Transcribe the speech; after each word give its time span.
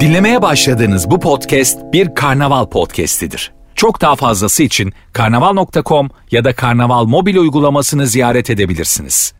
Dinlemeye 0.00 0.42
başladığınız 0.42 1.10
bu 1.10 1.20
podcast 1.20 1.78
bir 1.92 2.14
karnaval 2.14 2.66
podcastidir. 2.66 3.52
Çok 3.74 4.00
daha 4.00 4.16
fazlası 4.16 4.62
için 4.62 4.92
karnaval.com 5.12 6.10
ya 6.30 6.44
da 6.44 6.54
karnaval 6.54 7.04
mobil 7.04 7.36
uygulamasını 7.36 8.06
ziyaret 8.06 8.50
edebilirsiniz. 8.50 9.34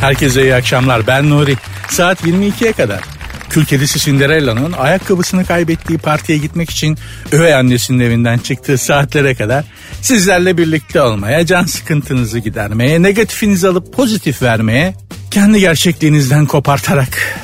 Herkese 0.00 0.42
iyi 0.42 0.54
akşamlar. 0.54 1.06
Ben 1.06 1.30
Nuri. 1.30 1.56
Saat 1.88 2.24
22'ye 2.24 2.72
kadar 2.72 3.11
Kül 3.52 3.64
kedisi 3.64 3.98
Cinderella'nın 3.98 4.72
ayakkabısını 4.72 5.44
kaybettiği 5.44 5.98
partiye 5.98 6.38
gitmek 6.38 6.70
için 6.70 6.98
üvey 7.32 7.54
annesinin 7.54 8.00
evinden 8.00 8.38
çıktığı 8.38 8.78
saatlere 8.78 9.34
kadar 9.34 9.64
sizlerle 10.02 10.58
birlikte 10.58 11.02
olmaya, 11.02 11.46
can 11.46 11.64
sıkıntınızı 11.64 12.38
gidermeye, 12.38 13.02
negatifinizi 13.02 13.68
alıp 13.68 13.92
pozitif 13.92 14.42
vermeye, 14.42 14.94
kendi 15.30 15.60
gerçekliğinizden 15.60 16.46
kopartarak 16.46 17.38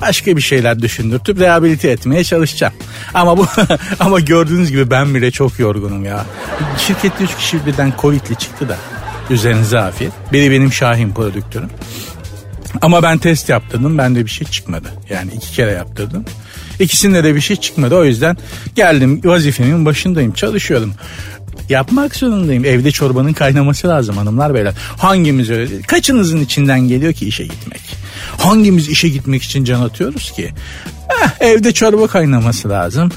başka 0.00 0.36
bir 0.36 0.42
şeyler 0.42 0.78
düşündürtüp 0.78 1.40
rehabilite 1.40 1.90
etmeye 1.90 2.24
çalışacağım. 2.24 2.74
Ama 3.14 3.38
bu 3.38 3.46
ama 4.00 4.20
gördüğünüz 4.20 4.70
gibi 4.70 4.90
ben 4.90 5.14
bile 5.14 5.30
çok 5.30 5.58
yorgunum 5.58 6.04
ya. 6.04 6.26
Şirkette 6.78 7.24
3 7.24 7.36
kişi 7.36 7.66
birden 7.66 7.92
Covid'li 7.98 8.36
çıktı 8.36 8.68
da. 8.68 8.76
Üzerinize 9.30 9.78
afiyet. 9.78 10.12
Biri 10.32 10.50
benim 10.50 10.72
Şahin 10.72 11.12
prodüktörüm. 11.12 11.70
Ama 12.82 13.02
ben 13.02 13.18
test 13.18 13.48
yaptırdım 13.48 13.98
bende 13.98 14.24
bir 14.24 14.30
şey 14.30 14.46
çıkmadı. 14.46 14.88
Yani 15.10 15.30
iki 15.36 15.52
kere 15.52 15.70
yaptırdım. 15.70 16.24
İkisinde 16.80 17.24
de 17.24 17.34
bir 17.34 17.40
şey 17.40 17.56
çıkmadı 17.56 17.96
o 17.96 18.04
yüzden 18.04 18.36
geldim 18.74 19.20
vazifemin 19.24 19.86
başındayım 19.86 20.32
çalışıyorum. 20.32 20.94
Yapmak 21.68 22.16
zorundayım. 22.16 22.64
Evde 22.64 22.90
çorbanın 22.90 23.32
kaynaması 23.32 23.88
lazım 23.88 24.16
hanımlar 24.16 24.54
beyler. 24.54 24.74
Hangimiz 24.98 25.50
öyle? 25.50 25.82
Kaçınızın 25.82 26.40
içinden 26.40 26.80
geliyor 26.80 27.12
ki 27.12 27.26
işe 27.28 27.44
gitmek? 27.44 27.80
Hangimiz 28.38 28.88
işe 28.88 29.08
gitmek 29.08 29.42
için 29.42 29.64
can 29.64 29.80
atıyoruz 29.80 30.32
ki? 30.32 30.50
Eh, 31.22 31.30
evde 31.40 31.72
çorba 31.72 32.06
kaynaması 32.06 32.68
lazım. 32.68 33.10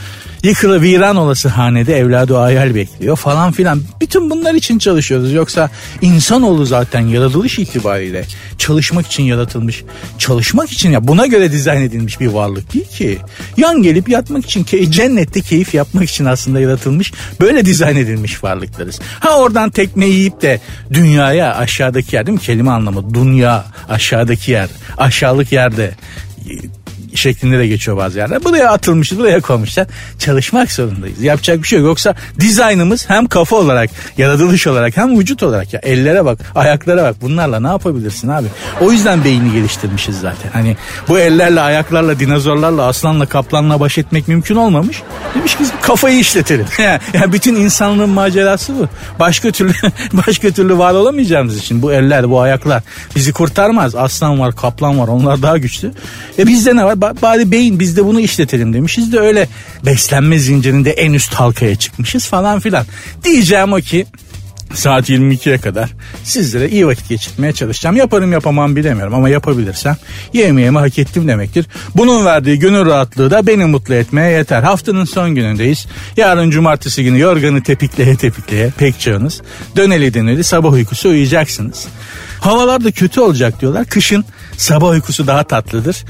Yıkılı 0.44 0.82
viran 0.82 1.16
olası 1.16 1.50
hanede 1.50 1.98
evladı 1.98 2.36
hayal 2.36 2.76
bekliyor 2.76 3.16
falan 3.16 3.52
filan. 3.52 3.82
Bütün 4.02 4.30
bunlar 4.30 4.54
için 4.54 4.80
çalışıyoruz. 4.80 5.34
Yoksa 5.34 5.70
insanoğlu 6.02 6.66
zaten 6.66 7.00
yaratılış 7.00 7.60
itibariyle 7.60 8.26
çalışmak 8.58 9.08
için 9.08 9.24
yaratılmış. 9.24 9.84
Çalışmak 10.18 10.72
için 10.72 10.92
ya 10.92 11.08
buna 11.08 11.26
göre 11.28 11.52
dizayn 11.52 11.82
edilmiş 11.82 12.20
bir 12.20 12.28
varlık 12.28 12.74
değil 12.74 12.88
ki. 12.88 13.18
Yan 13.58 13.84
gelip 13.84 14.10
yatmak 14.10 14.46
için 14.46 14.66
cennette 14.92 15.42
keyif 15.42 15.74
yapmak 15.74 16.10
için 16.10 16.26
aslında 16.26 16.60
yaratılmış. 16.60 17.14
Böyle 17.40 17.66
dizayn 17.66 17.96
edilmiş 17.96 18.44
varlıklarız. 18.44 19.00
Ha 19.20 19.38
oradan 19.40 19.70
tekme 19.70 20.06
yiyip 20.06 20.42
de 20.42 20.60
dünyaya 20.94 21.56
aşağıdaki 21.56 22.16
yer 22.16 22.26
değil 22.26 22.38
mi? 22.38 22.44
Kelime 22.44 22.72
anlamı. 22.72 23.14
Dünya 23.14 23.66
aşağıdaki 23.90 24.52
yer. 24.52 24.70
Aşağılık 24.98 25.52
yerde 25.52 25.92
şeklinde 27.16 27.60
de 27.60 27.68
geçiyor 27.68 27.98
bazı 27.98 28.18
yerler. 28.18 28.44
Buraya 28.44 28.72
atılmışız, 28.72 29.20
buraya 29.20 29.42
koymuşlar. 29.42 29.88
Çalışmak 30.20 30.72
zorundayız. 30.72 31.22
Yapacak 31.22 31.64
bir 31.64 31.68
şey 31.68 31.80
yok. 31.80 31.88
Yoksa 31.88 32.16
dizaynımız 32.40 33.10
hem 33.10 33.26
kafa 33.26 33.56
olarak, 33.56 33.90
yaratılış 34.18 34.68
olarak 34.68 34.98
hem 34.98 35.20
vücut 35.20 35.44
olarak 35.44 35.74
ya 35.74 35.80
ellere 35.84 36.26
bak, 36.26 36.40
ayaklara 36.56 37.04
bak. 37.04 37.16
Bunlarla 37.22 37.60
ne 37.60 37.68
yapabilirsin 37.68 38.28
abi? 38.28 38.48
O 38.82 38.92
yüzden 38.92 39.24
beyni 39.24 39.52
geliştirmişiz 39.52 40.20
zaten. 40.20 40.50
Hani 40.54 40.78
bu 41.08 41.20
ellerle, 41.20 41.62
ayaklarla, 41.62 42.20
dinozorlarla, 42.20 42.88
aslanla, 42.88 43.26
kaplanla 43.26 43.80
baş 43.80 43.98
etmek 43.98 44.28
mümkün 44.28 44.56
olmamış. 44.56 45.02
Demiş 45.36 45.56
ki 45.56 45.64
kafayı 45.82 46.20
işletelim. 46.20 46.66
yani 47.14 47.34
bütün 47.34 47.56
insanlığın 47.56 48.10
macerası 48.10 48.74
bu. 48.80 48.88
Başka 49.20 49.52
türlü 49.52 49.74
başka 50.14 50.52
türlü 50.52 50.78
var 50.78 50.94
olamayacağımız 50.94 51.58
için 51.58 51.82
bu 51.82 51.94
eller, 51.94 52.30
bu 52.30 52.42
ayaklar 52.42 52.84
bizi 53.16 53.34
kurtarmaz. 53.34 53.96
Aslan 53.96 54.40
var, 54.40 54.56
kaplan 54.56 55.00
var. 55.00 55.08
Onlar 55.08 55.42
daha 55.42 55.58
güçlü. 55.58 55.92
E 56.40 56.48
bizde 56.48 56.76
ne 56.76 56.86
var? 56.86 57.02
Bari 57.22 57.52
beyin 57.52 57.80
biz 57.80 57.98
de 57.98 58.06
bunu 58.06 58.20
işletelim 58.20 58.74
demişiz 58.74 59.14
de 59.14 59.20
öyle 59.20 59.48
beslenme 59.86 60.40
zincirinde 60.40 60.92
en 60.92 61.14
üst 61.14 61.34
halkaya 61.34 61.76
çıkmışız 61.76 62.26
falan 62.26 62.60
filan. 62.60 62.86
Diyeceğim 63.24 63.74
o 63.74 63.78
ki 63.78 64.06
saat 64.74 65.10
22'ye 65.10 65.58
kadar 65.58 65.90
sizlere 66.24 66.70
iyi 66.70 66.88
vakit 66.88 67.10
geçirmeye 67.10 67.54
çalışacağım. 67.54 67.96
Yaparım 67.96 68.32
yapamam 68.32 68.76
bilemiyorum 68.76 69.14
ama 69.14 69.30
yapabilirsem 69.30 69.98
yemeğimi 70.34 70.80
hak 70.80 71.00
ettim 71.00 71.28
demektir. 71.28 71.66
Bunun 71.96 72.26
verdiği 72.26 72.60
gönül 72.60 72.86
rahatlığı 72.86 73.32
da 73.32 73.48
beni 73.48 73.66
mutlu 73.66 73.94
etmeye 73.94 74.32
yeter. 74.32 74.64
Haftanın 74.64 75.06
son 75.06 75.36
günündeyiz. 75.36 75.88
Yarın 76.18 76.50
cumartesi 76.50 77.04
günü 77.04 77.20
yorganı 77.20 77.64
tepikleye 77.64 78.16
tepikleye 78.16 78.70
pek 78.78 79.00
çoğunuz 79.00 79.42
döneli 79.76 80.14
döneli 80.14 80.44
sabah 80.44 80.72
uykusu 80.72 81.10
uyuyacaksınız. 81.10 81.88
Havalar 82.40 82.84
da 82.84 82.92
kötü 82.92 83.22
olacak 83.22 83.62
diyorlar. 83.62 83.86
Kışın 83.86 84.26
sabah 84.58 84.90
uykusu 84.90 85.28
daha 85.28 85.44
tatlıdır. 85.44 86.06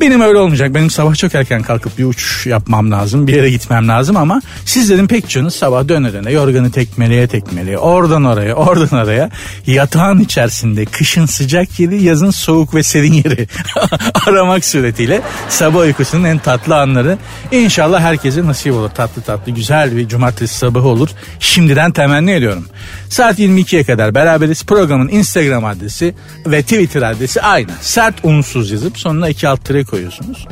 Benim 0.00 0.20
öyle 0.20 0.38
olmayacak. 0.38 0.74
Benim 0.74 0.90
sabah 0.90 1.14
çok 1.14 1.34
erken 1.34 1.62
kalkıp 1.62 1.98
bir 1.98 2.04
uçuş 2.04 2.46
yapmam 2.46 2.90
lazım. 2.90 3.26
Bir 3.26 3.34
yere 3.34 3.50
gitmem 3.50 3.88
lazım 3.88 4.16
ama 4.16 4.42
sizlerin 4.64 5.06
pek 5.06 5.30
çoğunuz 5.30 5.54
sabah 5.54 5.88
döne 5.88 6.12
döne 6.12 6.32
yorganı 6.32 6.70
tekmeleye 6.70 7.26
tekmeleye 7.26 7.78
oradan 7.78 8.24
oraya 8.24 8.54
oradan 8.54 8.98
oraya 8.98 9.30
yatağın 9.66 10.18
içerisinde 10.18 10.84
kışın 10.84 11.26
sıcak 11.26 11.80
yeri 11.80 12.02
yazın 12.02 12.30
soğuk 12.30 12.74
ve 12.74 12.82
serin 12.82 13.12
yeri 13.12 13.48
aramak 14.26 14.64
suretiyle 14.64 15.20
sabah 15.48 15.80
uykusunun 15.80 16.24
en 16.24 16.38
tatlı 16.38 16.80
anları 16.80 17.18
inşallah 17.52 18.00
herkese 18.00 18.46
nasip 18.46 18.74
olur. 18.74 18.90
Tatlı 18.90 19.22
tatlı 19.22 19.52
güzel 19.52 19.96
bir 19.96 20.08
cumartesi 20.08 20.58
sabahı 20.58 20.88
olur. 20.88 21.08
Şimdiden 21.40 21.92
temenni 21.92 22.32
ediyorum. 22.32 22.66
Saat 23.08 23.38
22'ye 23.38 23.84
kadar 23.84 24.14
beraberiz. 24.14 24.64
Programın 24.64 25.08
Instagram 25.08 25.64
adresi 25.64 26.14
ve 26.46 26.62
Twitter 26.62 27.02
adresi 27.02 27.42
aynı. 27.42 27.70
Sert 27.80 28.14
unsuz 28.22 28.70
yazıp 28.70 28.98
sonuna 28.98 29.28
iki 29.28 29.48
alt 29.48 29.64
tire 29.82 29.90
koyuyorsunuz. 29.90 30.46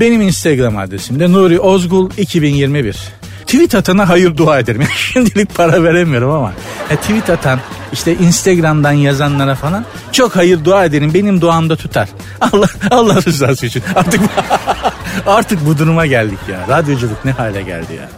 Benim 0.00 0.20
Instagram 0.20 0.76
adresim 0.76 1.20
de 1.20 1.32
Nuri 1.32 1.60
Ozgul 1.60 2.10
2021. 2.16 2.96
Tweet 3.46 3.74
atana 3.74 4.08
hayır 4.08 4.36
dua 4.36 4.58
ederim. 4.58 4.82
Şimdilik 4.96 5.54
para 5.54 5.82
veremiyorum 5.82 6.30
ama. 6.30 6.52
Ya 6.90 6.96
tweet 6.96 7.30
atan 7.30 7.60
işte 7.92 8.14
Instagram'dan 8.14 8.92
yazanlara 8.92 9.54
falan 9.54 9.84
çok 10.12 10.36
hayır 10.36 10.64
dua 10.64 10.84
ederim. 10.84 11.14
Benim 11.14 11.40
duamda 11.40 11.76
tutar. 11.76 12.08
Allah 12.40 12.68
Allah 12.90 13.22
rızası 13.22 13.66
için. 13.66 13.82
Artık 13.94 14.20
artık 15.26 15.66
bu 15.66 15.78
duruma 15.78 16.06
geldik 16.06 16.38
ya. 16.50 16.68
Radyoculuk 16.68 17.24
ne 17.24 17.30
hale 17.32 17.62
geldi 17.62 17.92
ya. 17.94 18.08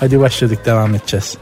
Hadi 0.00 0.20
başladık 0.20 0.66
devam 0.66 0.94
edeceğiz. 0.94 1.36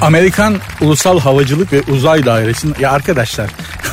Amerikan 0.00 0.56
Ulusal 0.80 1.20
Havacılık 1.20 1.72
ve 1.72 1.82
Uzay 1.92 2.24
Dairesi'nin 2.24 2.74
ya 2.80 2.90
arkadaşlar 2.90 3.50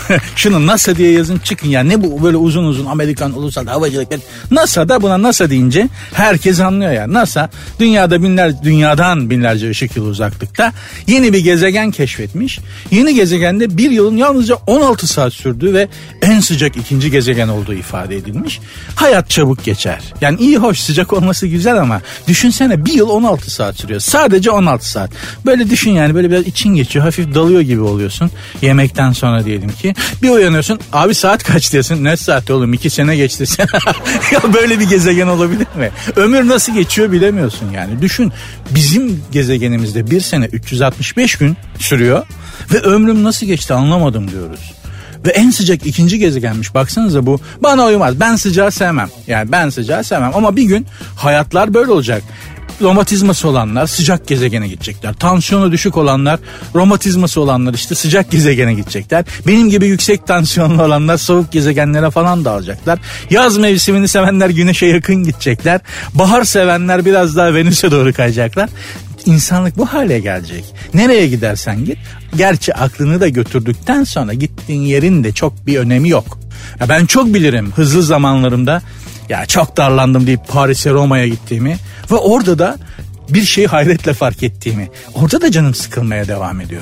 şunu 0.36 0.68
NASA 0.68 0.96
diye 0.96 1.12
yazın 1.12 1.38
çıkın 1.38 1.68
ya 1.68 1.84
ne 1.84 2.04
bu 2.04 2.24
böyle 2.24 2.38
uzun 2.38 2.64
uzun 2.64 2.86
Amerikan 2.86 3.38
Ulusal 3.38 3.68
Havacılık 3.68 4.08
NASA 4.52 4.90
da 4.90 5.02
buna 5.02 5.22
NASA 5.22 5.50
deyince 5.50 5.90
herkes 6.14 6.60
anlıyor 6.60 6.92
ya 6.92 7.14
NASA 7.14 7.50
dünyada 7.80 8.24
binler 8.24 8.64
dünyadan 8.64 9.30
binlerce 9.30 9.70
ışık 9.70 9.96
yılı 9.96 10.08
uzaklıkta 10.08 10.74
yeni 11.08 11.34
bir 11.34 11.44
gezegen 11.44 11.92
keşfetmiş. 11.92 12.60
Yeni 12.92 13.16
gezegende 13.16 13.78
bir 13.78 13.92
yılın 13.92 14.18
yalnızca 14.18 14.56
16 14.56 15.08
saat 15.08 15.34
sürdüğü 15.34 15.74
ve 15.74 15.88
en 16.22 16.40
sıcak 16.40 16.78
ikinci 16.78 17.12
gezegen 17.12 17.48
olduğu 17.48 17.74
ifade 17.74 18.16
edilmiş. 18.16 18.60
Hayat 18.96 19.30
çabuk 19.30 19.64
geçer. 19.64 20.00
Yani 20.22 20.40
iyi 20.40 20.58
hoş 20.58 20.80
sıcak 20.80 21.14
olması 21.14 21.48
güzel 21.48 21.82
ama 21.82 22.02
düşünsene 22.28 22.86
bir 22.86 22.94
yıl 22.94 23.10
16 23.10 23.52
saat 23.52 23.80
sürüyor. 23.80 24.00
Sadece 24.00 24.52
16 24.52 24.90
saat. 24.90 25.10
Böyle 25.46 25.70
düşün 25.70 25.92
yani 25.92 26.16
böyle 26.16 26.32
biraz 26.32 26.48
için 26.48 26.76
geçiyor. 26.76 27.06
Hafif 27.06 27.36
dalıyor 27.36 27.62
gibi 27.62 27.82
oluyorsun. 27.82 28.32
Yemekten 28.62 29.12
sonra 29.12 29.46
diyelim 29.46 29.70
ki. 29.70 29.94
Bir 30.22 30.30
uyanıyorsun. 30.30 30.80
Abi 30.94 31.16
saat 31.16 31.44
kaç 31.44 31.74
diyorsun. 31.74 32.04
Ne 32.04 32.18
saat 32.18 32.52
oğlum? 32.52 32.74
iki 32.74 32.90
sene 32.90 33.16
geçti. 33.16 33.46
ya 34.32 34.54
böyle 34.54 34.80
bir 34.80 34.90
gezegen 34.90 35.28
olabilir 35.28 35.68
mi? 35.76 35.92
Ömür 36.16 36.48
nasıl 36.48 36.74
geçiyor 36.74 37.12
bilemiyorsun 37.12 37.72
yani. 37.72 38.02
Düşün 38.02 38.34
bizim 38.70 39.24
gezegenimizde 39.32 40.12
bir 40.12 40.22
sene 40.22 40.46
365 40.46 41.36
gün 41.36 41.58
sürüyor. 41.80 42.26
Ve 42.74 42.80
ömrüm 42.80 43.24
nasıl 43.24 43.46
geçti 43.46 43.74
anlamadım 43.74 44.32
diyoruz. 44.32 44.74
Ve 45.26 45.32
en 45.32 45.50
sıcak 45.50 45.86
ikinci 45.86 46.20
gezegenmiş. 46.20 46.74
Baksanıza 46.74 47.26
bu 47.26 47.40
bana 47.64 47.86
uymaz. 47.86 48.20
Ben 48.20 48.36
sıcağı 48.36 48.72
sevmem. 48.72 49.10
Yani 49.28 49.52
ben 49.52 49.70
sıcağı 49.70 50.04
sevmem. 50.04 50.32
Ama 50.36 50.56
bir 50.56 50.64
gün 50.64 50.88
hayatlar 51.16 51.74
böyle 51.74 51.92
olacak 51.92 52.24
romatizması 52.82 53.48
olanlar 53.48 53.88
sıcak 53.88 54.28
gezegene 54.28 54.68
gidecekler. 54.68 55.14
Tansiyonu 55.14 55.72
düşük 55.72 55.98
olanlar, 55.98 56.40
romatizması 56.76 57.42
olanlar 57.42 57.74
işte 57.74 57.96
sıcak 57.96 58.32
gezegene 58.32 58.74
gidecekler. 58.74 59.26
Benim 59.48 59.70
gibi 59.70 59.88
yüksek 59.88 60.28
tansiyonlu 60.28 60.84
olanlar 60.84 61.18
soğuk 61.18 61.52
gezegenlere 61.52 62.12
falan 62.12 62.46
dağılacaklar. 62.46 63.00
Yaz 63.30 63.58
mevsimini 63.58 64.08
sevenler 64.08 64.50
güneşe 64.50 64.86
yakın 64.86 65.16
gidecekler. 65.16 65.82
Bahar 66.14 66.44
sevenler 66.44 67.06
biraz 67.06 67.36
daha 67.36 67.54
Venüs'e 67.54 67.92
doğru 67.92 68.14
kayacaklar 68.14 68.70
İnsanlık 69.28 69.78
bu 69.78 69.86
hale 69.86 70.20
gelecek. 70.20 70.66
Nereye 70.94 71.28
gidersen 71.28 71.86
git. 71.86 71.98
Gerçi 72.36 72.74
aklını 72.74 73.22
da 73.22 73.28
götürdükten 73.28 74.04
sonra 74.04 74.34
gittiğin 74.34 74.82
yerin 74.82 75.24
de 75.24 75.32
çok 75.32 75.68
bir 75.68 75.80
önemi 75.80 76.10
yok. 76.10 76.40
Ya 76.80 76.90
ben 76.90 77.06
çok 77.06 77.34
bilirim 77.34 77.72
hızlı 77.76 78.04
zamanlarımda 78.04 78.82
Ya 79.30 79.46
çok 79.46 79.78
darlandım 79.78 80.28
deyip 80.28 80.48
Paris'e 80.48 80.92
Roma'ya 80.92 81.28
gittiğimi 81.28 81.78
ve 82.12 82.16
orada 82.16 82.60
da 82.60 82.78
bir 83.30 83.44
şeyi 83.44 83.68
hayretle 83.68 84.14
fark 84.14 84.44
ettiğimi. 84.44 84.90
Orada 85.16 85.42
da 85.42 85.52
canım 85.52 85.74
sıkılmaya 85.74 86.28
devam 86.28 86.62
ediyor. 86.62 86.82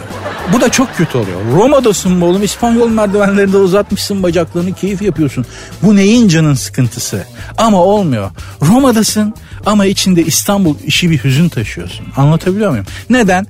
Bu 0.54 0.62
da 0.62 0.70
çok 0.70 0.96
kötü 0.96 1.18
oluyor. 1.18 1.42
Roma'dasın 1.56 2.12
mı 2.12 2.26
oğlum 2.26 2.44
İspanyol 2.44 2.90
merdivenlerinde 2.90 3.58
uzatmışsın 3.58 4.24
bacaklarını 4.24 4.74
keyif 4.74 5.02
yapıyorsun. 5.02 5.46
Bu 5.84 5.96
neyin 5.96 6.28
canın 6.28 6.54
sıkıntısı? 6.54 7.26
Ama 7.58 7.84
olmuyor. 7.84 8.32
Roma'dasın 8.62 9.34
ama 9.66 9.86
içinde 9.86 10.24
İstanbul 10.26 10.76
işi 10.86 11.10
bir 11.10 11.24
hüzün 11.24 11.50
taşıyorsun. 11.50 12.06
Anlatabiliyor 12.18 12.70
muyum? 12.70 12.86
Neden? 13.10 13.48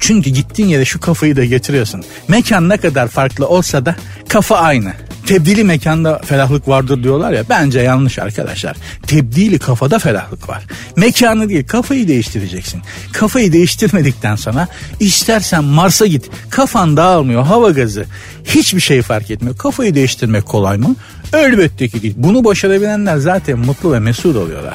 Çünkü 0.00 0.30
gittiğin 0.30 0.68
yere 0.68 0.84
şu 0.84 1.00
kafayı 1.00 1.36
da 1.36 1.44
getiriyorsun. 1.44 2.04
Mekan 2.28 2.68
ne 2.68 2.76
kadar 2.76 3.08
farklı 3.08 3.48
olsa 3.48 3.86
da 3.86 3.96
kafa 4.28 4.56
aynı. 4.56 4.92
Tebdili 5.28 5.64
mekanda 5.64 6.18
ferahlık 6.18 6.68
vardır 6.68 7.02
diyorlar 7.02 7.32
ya 7.32 7.44
bence 7.48 7.80
yanlış 7.80 8.18
arkadaşlar. 8.18 8.76
Tebdili 9.06 9.58
kafada 9.58 9.98
ferahlık 9.98 10.48
var. 10.48 10.64
Mekanı 10.96 11.48
değil 11.48 11.66
kafayı 11.66 12.08
değiştireceksin. 12.08 12.82
Kafayı 13.12 13.52
değiştirmedikten 13.52 14.36
sonra 14.36 14.68
istersen 15.00 15.64
Mars'a 15.64 16.06
git. 16.06 16.30
Kafan 16.50 16.96
dağılmıyor 16.96 17.42
hava 17.44 17.70
gazı. 17.70 18.04
Hiçbir 18.44 18.80
şey 18.80 19.02
fark 19.02 19.30
etmiyor. 19.30 19.56
Kafayı 19.56 19.94
değiştirmek 19.94 20.46
kolay 20.46 20.78
mı? 20.78 20.96
Elbette 21.32 21.88
ki 21.88 22.02
değil. 22.02 22.14
Bunu 22.16 22.44
başarabilenler 22.44 23.16
zaten 23.16 23.58
mutlu 23.58 23.92
ve 23.92 23.98
mesut 23.98 24.36
oluyorlar. 24.36 24.74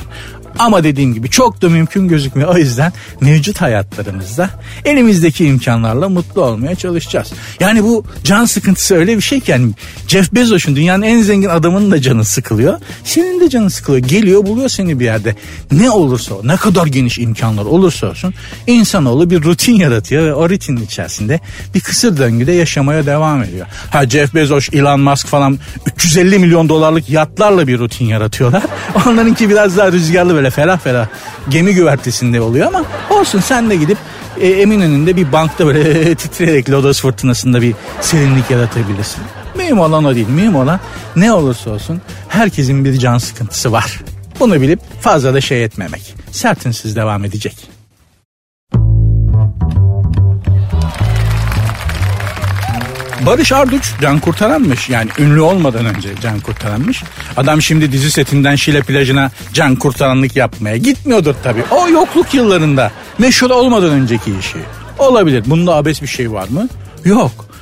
Ama 0.60 0.84
dediğim 0.84 1.14
gibi 1.14 1.30
çok 1.30 1.62
da 1.62 1.70
mümkün 1.70 2.08
gözükmüyor. 2.08 2.56
O 2.56 2.58
yüzden 2.58 2.94
mevcut 3.22 3.62
hayatlarımızda 3.62 4.50
elimizdeki 4.86 5.46
imkanlarla 5.46 6.10
mutlu 6.10 6.42
olmaya 6.44 6.76
çalışacağız. 6.76 7.34
Yani 7.60 7.84
bu 7.84 8.06
can 8.24 8.46
sıkıntısı 8.46 8.96
öyle 8.96 9.18
bir 9.18 9.22
şey 9.22 9.40
ki 9.40 9.52
yani 9.52 9.72
Jeff 10.08 10.34
Bezos'un 10.34 10.76
dünyanın 10.76 11.02
en 11.02 11.22
zengin 11.22 11.50
adamının 11.50 11.92
da 11.92 12.02
canı 12.02 12.26
sıkılıyor. 12.26 12.80
Senin 13.04 13.40
de 13.40 13.50
canın 13.50 13.68
sıkılıyor. 13.68 14.08
Geliyor 14.08 14.46
buluyor 14.46 14.70
seni 14.70 15.00
bir 15.00 15.06
yerde. 15.06 15.36
Ne 15.72 15.92
olursa 15.92 16.36
ne 16.44 16.56
kadar 16.56 16.86
geniş 16.86 17.20
imkanlar 17.20 17.66
olursa 17.66 18.08
olsun 18.08 18.34
insanoğlu 18.68 19.30
bir 19.30 19.44
rutin 19.44 19.74
yaratıyor 19.74 20.24
ve 20.24 20.34
o 20.34 20.50
rutinin 20.50 20.82
içerisinde 20.82 21.40
bir 21.76 21.80
kısır 21.80 22.18
döngüde 22.18 22.52
yaşamaya 22.52 23.06
devam 23.06 23.44
ediyor. 23.44 23.68
Ha 23.92 24.10
Jeff 24.10 24.34
Bezos, 24.34 24.70
Elon 24.74 25.00
Musk 25.00 25.28
falan 25.28 25.60
350 25.96 26.40
milyon 26.40 26.70
dolarlık 26.70 27.10
yatlarla 27.10 27.68
bir 27.68 27.80
rutin 27.80 28.06
yaratıyorlar. 28.06 28.64
Onlarınki 29.08 29.50
biraz 29.50 29.78
daha 29.78 29.92
rüzgarlı 29.92 30.34
böyle 30.34 30.43
ferah 30.50 30.80
ferah 30.80 31.08
gemi 31.50 31.74
güvertesinde 31.74 32.42
oluyor 32.42 32.68
ama 32.68 32.86
olsun 33.10 33.40
sen 33.40 33.70
de 33.70 33.76
gidip 33.76 33.98
e, 34.40 34.48
Eminönü'nde 34.48 35.16
bir 35.16 35.32
bankta 35.32 35.66
böyle 35.66 36.16
titreyerek 36.16 36.70
lodos 36.70 37.02
fırtınasında 37.02 37.62
bir 37.62 37.76
serinlik 38.02 38.52
yaratabilirsin. 38.52 39.24
Mühim 39.56 39.80
olan 39.80 40.04
o 40.04 40.16
değil. 40.16 40.30
Mühim 40.30 40.56
olan 40.56 40.80
ne 41.16 41.34
olursa 41.34 41.70
olsun 41.70 42.02
herkesin 42.30 42.86
bir 42.86 43.00
can 43.00 43.18
sıkıntısı 43.18 43.72
var. 43.72 44.00
Bunu 44.40 44.62
bilip 44.62 44.80
fazla 45.02 45.34
da 45.34 45.42
şey 45.42 45.64
etmemek. 45.64 46.16
Sertinsiz 46.32 46.96
devam 46.96 47.26
edecek. 47.26 47.73
Barış 53.26 53.52
Arduç 53.52 53.92
can 54.02 54.20
kurtaranmış. 54.20 54.90
Yani 54.90 55.10
ünlü 55.20 55.42
olmadan 55.42 55.86
önce 55.86 56.10
can 56.22 56.40
kurtaranmış. 56.40 57.04
Adam 57.38 57.62
şimdi 57.62 57.92
dizi 57.92 58.12
setinden 58.12 58.56
Şile 58.56 58.82
plajına 58.82 59.32
can 59.54 59.76
kurtaranlık 59.76 60.36
yapmaya 60.36 60.78
gitmiyordur 60.78 61.36
tabii. 61.44 61.64
O 61.72 61.90
yokluk 61.90 62.34
yıllarında 62.34 62.92
meşhur 63.18 63.50
olmadan 63.50 63.90
önceki 63.90 64.38
işi. 64.40 64.58
Olabilir. 65.00 65.44
Bunda 65.46 65.76
abes 65.76 66.02
bir 66.02 66.08
şey 66.08 66.32
var 66.32 66.48
mı? 66.48 66.68
Yok 67.06 67.53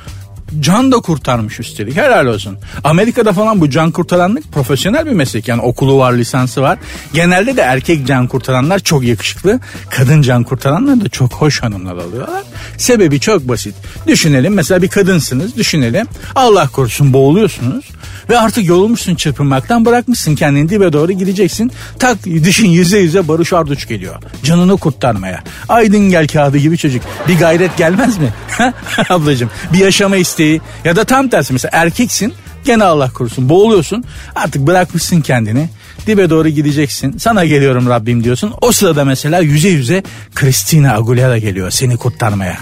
can 0.60 0.92
da 0.92 0.96
kurtarmış 0.96 1.60
üstelik 1.60 1.96
helal 1.96 2.26
olsun. 2.26 2.58
Amerika'da 2.84 3.32
falan 3.32 3.60
bu 3.60 3.70
can 3.70 3.90
kurtaranlık 3.90 4.52
profesyonel 4.52 5.06
bir 5.06 5.12
meslek 5.12 5.48
yani 5.48 5.62
okulu 5.62 5.98
var 5.98 6.12
lisansı 6.12 6.62
var. 6.62 6.78
Genelde 7.12 7.56
de 7.56 7.60
erkek 7.60 8.06
can 8.06 8.26
kurtaranlar 8.26 8.78
çok 8.78 9.04
yakışıklı. 9.04 9.60
Kadın 9.90 10.22
can 10.22 10.44
kurtaranlar 10.44 11.00
da 11.00 11.08
çok 11.08 11.32
hoş 11.32 11.62
hanımlar 11.62 11.96
alıyorlar. 11.96 12.42
Sebebi 12.76 13.20
çok 13.20 13.48
basit. 13.48 13.74
Düşünelim 14.06 14.54
mesela 14.54 14.82
bir 14.82 14.88
kadınsınız 14.88 15.56
düşünelim. 15.56 16.06
Allah 16.34 16.68
korusun 16.68 17.12
boğuluyorsunuz. 17.12 17.84
Ve 18.30 18.38
artık 18.38 18.68
yorulmuşsun 18.68 19.14
çırpınmaktan 19.14 19.84
bırakmışsın 19.84 20.34
kendini 20.34 20.68
dibe 20.68 20.92
doğru 20.92 21.12
gideceksin. 21.12 21.72
Tak 21.98 22.24
düşün 22.24 22.68
yüze 22.68 22.98
yüze 22.98 23.28
Barış 23.28 23.52
Arduç 23.52 23.88
geliyor. 23.88 24.14
Canını 24.44 24.76
kurtarmaya. 24.76 25.42
Aydın 25.68 26.10
gel 26.10 26.28
kağıdı 26.28 26.58
gibi 26.58 26.78
çocuk. 26.78 27.02
Bir 27.28 27.38
gayret 27.38 27.76
gelmez 27.76 28.18
mi? 28.18 28.32
Ablacığım 29.08 29.50
bir 29.72 29.78
yaşama 29.78 30.16
isteği 30.16 30.60
ya 30.84 30.96
da 30.96 31.04
tam 31.04 31.28
tersi 31.28 31.52
mesela 31.52 31.70
erkeksin 31.74 32.34
gene 32.64 32.84
Allah 32.84 33.10
korusun 33.10 33.48
boğuluyorsun 33.48 34.04
artık 34.34 34.66
bırakmışsın 34.66 35.20
kendini 35.20 35.68
dibe 36.06 36.30
doğru 36.30 36.48
gideceksin 36.48 37.18
sana 37.18 37.44
geliyorum 37.44 37.88
Rabbim 37.88 38.24
diyorsun 38.24 38.54
o 38.60 38.72
sırada 38.72 39.04
mesela 39.04 39.40
yüze 39.40 39.68
yüze 39.68 40.02
Christina 40.34 40.94
Aguilera 40.94 41.38
geliyor 41.38 41.70
seni 41.70 41.96
kurtarmaya 41.96 42.58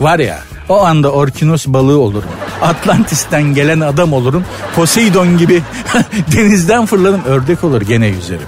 var 0.00 0.18
ya 0.18 0.38
o 0.68 0.84
anda 0.84 1.12
orkinos 1.12 1.66
balığı 1.66 1.98
olurum. 1.98 2.30
Atlantis'ten 2.62 3.54
gelen 3.54 3.80
adam 3.80 4.12
olurum. 4.12 4.44
Poseidon 4.76 5.38
gibi 5.38 5.62
denizden 6.36 6.86
fırlarım 6.86 7.24
ördek 7.24 7.64
olur 7.64 7.82
gene 7.82 8.06
yüzerim. 8.06 8.46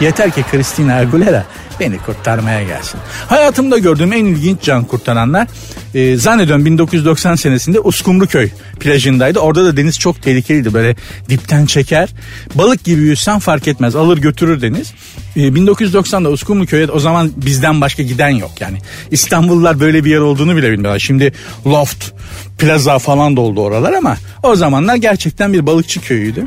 Yeter 0.00 0.30
ki 0.30 0.44
Christina 0.50 0.94
Aguilera 0.94 1.44
beni 1.80 1.98
kurtarmaya 1.98 2.62
gelsin. 2.62 3.00
Hayatımda 3.28 3.78
gördüğüm 3.78 4.12
en 4.12 4.24
ilginç 4.24 4.62
can 4.62 4.84
kurtaranlar 4.84 5.48
e, 5.94 6.16
zannediyorum 6.16 6.64
1990 6.64 7.34
senesinde 7.34 7.80
Uskumruköy 7.80 8.50
plajındaydı. 8.80 9.38
Orada 9.38 9.64
da 9.64 9.76
deniz 9.76 9.98
çok 9.98 10.22
tehlikeliydi 10.22 10.74
böyle 10.74 10.96
dipten 11.28 11.66
çeker. 11.66 12.08
Balık 12.54 12.84
gibi 12.84 13.00
yüzsen 13.00 13.38
fark 13.38 13.68
etmez 13.68 13.96
alır 13.96 14.18
götürür 14.18 14.62
deniz. 14.62 14.92
E, 15.38 15.40
1990'da 15.40 16.30
Uskumruköy'e 16.30 16.86
o 16.86 16.98
zaman 16.98 17.32
bizden 17.36 17.80
başka 17.80 18.02
giden 18.02 18.28
yok 18.28 18.50
yani. 18.60 18.78
İstanbullular 19.10 19.80
böyle 19.80 20.04
bir 20.04 20.10
yer 20.10 20.18
olduğunu 20.18 20.56
bile 20.56 20.72
bilmiyorlar. 20.72 20.98
Şimdi 20.98 21.32
Loft, 21.66 22.10
Plaza 22.58 22.98
falan 22.98 23.36
da 23.36 23.40
oldu 23.40 23.60
oralar 23.60 23.92
ama 23.92 24.16
o 24.42 24.56
zamanlar 24.56 24.96
gerçekten 24.96 25.52
bir 25.52 25.66
balıkçı 25.66 26.00
köyüydü. 26.00 26.44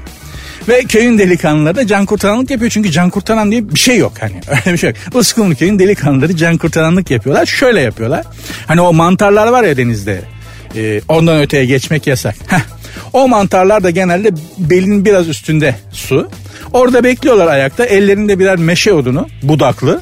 Ve 0.68 0.84
köyün 0.84 1.18
delikanlıları 1.18 1.76
da 1.76 1.88
can 1.88 2.06
kurtaranlık 2.06 2.52
yapıyor. 2.52 2.72
Çünkü 2.72 2.92
can 2.92 3.10
kurtaran 3.10 3.52
diye 3.52 3.70
bir 3.70 3.80
şey 3.80 3.98
yok 3.98 4.14
hani. 4.20 4.34
Öyle 4.48 4.74
bir 4.74 4.78
şey 4.78 4.90
yok. 4.90 5.16
Uskumru 5.16 5.56
köyün 5.56 5.80
delikanlıları 5.80 6.38
can 6.38 6.58
kurtaranlık 6.58 7.12
yapıyorlar. 7.12 7.46
Şöyle 7.46 7.82
yapıyorlar. 7.82 8.26
Hani 8.68 8.82
o 8.82 8.94
mantarlar 8.94 9.48
var 9.48 9.64
ya 9.64 9.78
denizde. 9.78 10.22
E, 10.76 11.02
ondan 11.08 11.42
öteye 11.42 11.66
geçmek 11.66 12.08
yasak. 12.08 12.36
Heh. 12.48 12.60
O 13.14 13.28
mantarlar 13.28 13.84
da 13.84 13.90
genelde 13.90 14.32
belin 14.58 15.06
biraz 15.06 15.28
üstünde 15.28 15.76
su. 15.92 16.30
Orada 16.74 17.04
bekliyorlar 17.04 17.48
ayakta. 17.48 17.86
Ellerinde 17.86 18.40
birer 18.40 18.56
meşe 18.56 18.94
odunu 18.94 19.28
budaklı 19.44 20.02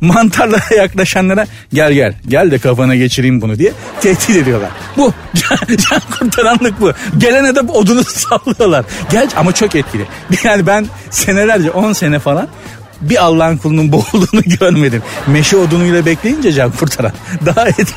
mantarlara 0.00 0.74
yaklaşanlara 0.76 1.46
gel 1.72 1.92
gel 1.92 2.14
gel 2.28 2.50
de 2.50 2.58
kafana 2.58 2.96
geçireyim 2.96 3.40
bunu 3.40 3.58
diye 3.58 3.72
tehdit 4.00 4.36
ediyorlar. 4.36 4.70
Bu 4.96 5.12
can, 5.34 6.00
kurtaranlık 6.18 6.80
bu. 6.80 6.92
Gelene 7.18 7.54
de 7.54 7.60
odunu 7.60 8.04
sallıyorlar. 8.08 8.84
Gel 9.10 9.28
ama 9.36 9.52
çok 9.52 9.74
etkili. 9.74 10.06
Yani 10.44 10.66
ben 10.66 10.86
senelerce 11.10 11.70
10 11.70 11.92
sene 11.92 12.18
falan 12.18 12.48
bir 13.00 13.24
Allah'ın 13.24 13.56
kulunun 13.56 13.92
boğulduğunu 13.92 14.42
görmedim. 14.60 15.02
Meşe 15.26 15.56
odunuyla 15.56 16.06
bekleyince 16.06 16.52
can 16.52 16.70
kurtaran. 16.70 17.12
Daha 17.46 17.68
etkili. 17.68 17.90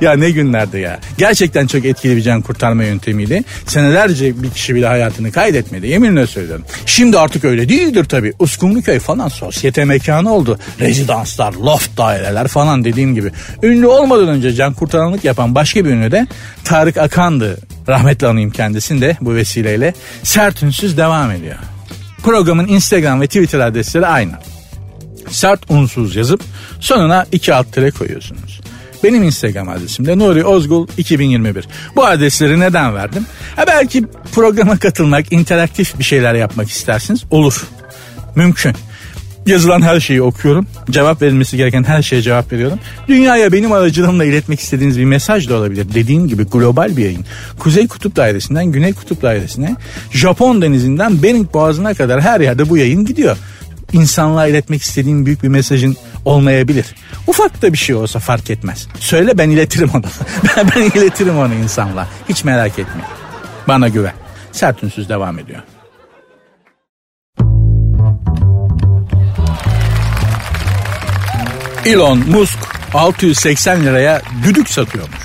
ya 0.00 0.12
ne 0.12 0.30
günlerdi 0.30 0.78
ya. 0.78 1.00
Gerçekten 1.18 1.66
çok 1.66 1.84
etkili 1.84 2.16
bir 2.16 2.22
can 2.22 2.42
kurtarma 2.42 2.84
yöntemiydi. 2.84 3.44
Senelerce 3.66 4.42
bir 4.42 4.50
kişi 4.50 4.74
bile 4.74 4.86
hayatını 4.86 5.32
kaydetmedi. 5.32 5.86
Yeminle 5.86 6.26
söylüyorum. 6.26 6.64
Şimdi 6.86 7.18
artık 7.18 7.44
öyle 7.44 7.68
değildir 7.68 8.04
tabii. 8.04 8.32
Uskumruköy 8.38 8.98
falan 8.98 9.28
sosyete 9.28 9.84
mekanı 9.84 10.32
oldu. 10.32 10.58
Rezidanslar, 10.80 11.52
loft 11.52 11.96
daireler 11.96 12.48
falan 12.48 12.84
dediğim 12.84 13.14
gibi. 13.14 13.30
Ünlü 13.62 13.86
olmadan 13.86 14.28
önce 14.28 14.54
can 14.54 14.74
kurtaranlık 14.74 15.24
yapan 15.24 15.54
başka 15.54 15.84
bir 15.84 15.90
ünlü 15.90 16.12
de 16.12 16.26
Tarık 16.64 16.96
Akan'dı. 16.96 17.58
Rahmetli 17.88 18.26
anayım 18.26 18.50
kendisini 18.50 19.00
de 19.00 19.16
bu 19.20 19.34
vesileyle. 19.34 19.94
Sert 20.22 20.62
ünsüz 20.62 20.96
devam 20.96 21.30
ediyor. 21.30 21.56
Programın 22.22 22.68
Instagram 22.68 23.20
ve 23.20 23.26
Twitter 23.26 23.60
adresleri 23.60 24.06
aynı. 24.06 24.32
Sert 25.28 25.70
unsuz 25.70 26.16
yazıp 26.16 26.42
sonuna 26.80 27.26
iki 27.32 27.54
alt 27.54 27.72
tere 27.72 27.90
koyuyorsunuz. 27.90 28.60
Benim 29.04 29.22
Instagram 29.22 29.68
adresim 29.68 30.06
de 30.06 30.18
Nuri 30.18 30.44
Ozgul 30.44 30.86
2021. 30.98 31.68
Bu 31.96 32.06
adresleri 32.06 32.60
neden 32.60 32.94
verdim? 32.94 33.26
Ha 33.56 33.66
belki 33.66 34.04
programa 34.34 34.78
katılmak, 34.78 35.32
interaktif 35.32 35.98
bir 35.98 36.04
şeyler 36.04 36.34
yapmak 36.34 36.70
istersiniz. 36.70 37.24
Olur. 37.30 37.68
Mümkün. 38.34 38.74
Yazılan 39.50 39.82
her 39.82 40.00
şeyi 40.00 40.22
okuyorum. 40.22 40.66
Cevap 40.90 41.22
verilmesi 41.22 41.56
gereken 41.56 41.84
her 41.84 42.02
şeye 42.02 42.22
cevap 42.22 42.52
veriyorum. 42.52 42.78
Dünyaya 43.08 43.52
benim 43.52 43.72
aracılığımla 43.72 44.24
iletmek 44.24 44.60
istediğiniz 44.60 44.98
bir 44.98 45.04
mesaj 45.04 45.48
da 45.48 45.56
olabilir. 45.56 45.86
Dediğim 45.94 46.28
gibi 46.28 46.44
global 46.44 46.96
bir 46.96 47.04
yayın. 47.04 47.24
Kuzey 47.58 47.88
Kutup 47.88 48.16
Dairesi'nden 48.16 48.66
Güney 48.66 48.92
Kutup 48.92 49.22
Dairesi'ne, 49.22 49.76
Japon 50.12 50.62
denizinden 50.62 51.22
Bering 51.22 51.54
Boğazı'na 51.54 51.94
kadar 51.94 52.20
her 52.20 52.40
yerde 52.40 52.68
bu 52.68 52.76
yayın 52.76 53.04
gidiyor. 53.04 53.36
İnsanlığa 53.92 54.46
iletmek 54.46 54.82
istediğim 54.82 55.26
büyük 55.26 55.42
bir 55.42 55.48
mesajın 55.48 55.96
olmayabilir. 56.24 56.94
Ufak 57.26 57.62
da 57.62 57.72
bir 57.72 57.78
şey 57.78 57.94
olsa 57.94 58.18
fark 58.18 58.50
etmez. 58.50 58.88
Söyle 58.98 59.38
ben 59.38 59.50
iletirim 59.50 59.90
onu. 59.94 60.04
ben 60.76 60.82
iletirim 60.82 61.38
onu 61.38 61.54
insanlığa. 61.54 62.08
Hiç 62.28 62.44
merak 62.44 62.78
etmeyin. 62.78 63.10
Bana 63.68 63.88
güven. 63.88 64.14
Sert 64.52 64.82
ünsüz 64.82 65.08
devam 65.08 65.38
ediyor. 65.38 65.60
Elon 71.86 72.18
Musk 72.18 72.58
680 72.94 73.84
liraya 73.84 74.22
düdük 74.44 74.68
satıyormuş. 74.68 75.16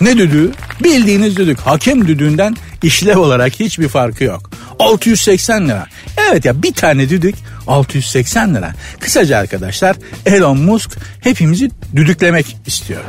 Ne 0.00 0.18
düdüğü? 0.18 0.50
Bildiğiniz 0.84 1.36
düdük. 1.36 1.58
Hakem 1.58 2.08
düdüğünden 2.08 2.56
işlev 2.82 3.18
olarak 3.18 3.60
hiçbir 3.60 3.88
farkı 3.88 4.24
yok. 4.24 4.50
680 4.78 5.68
lira. 5.68 5.86
Evet 6.30 6.44
ya 6.44 6.62
bir 6.62 6.72
tane 6.72 7.08
düdük 7.08 7.34
680 7.66 8.54
lira. 8.54 8.72
Kısaca 9.00 9.38
arkadaşlar 9.38 9.96
Elon 10.26 10.58
Musk 10.58 10.90
hepimizi 11.20 11.70
düdüklemek 11.96 12.56
istiyor. 12.66 13.00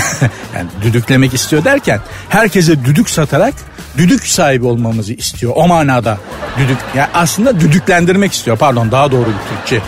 yani 0.54 0.68
düdüklemek 0.82 1.34
istiyor 1.34 1.64
derken 1.64 2.00
herkese 2.28 2.84
düdük 2.84 3.10
satarak 3.10 3.54
düdük 3.98 4.26
sahibi 4.26 4.66
olmamızı 4.66 5.12
istiyor. 5.12 5.52
O 5.56 5.68
manada 5.68 6.18
düdük 6.58 6.78
yani 6.96 7.08
aslında 7.14 7.60
düdüklendirmek 7.60 8.32
istiyor. 8.32 8.56
Pardon 8.56 8.90
daha 8.90 9.12
doğru 9.12 9.26
bir 9.26 9.56
Türkçe. 9.56 9.82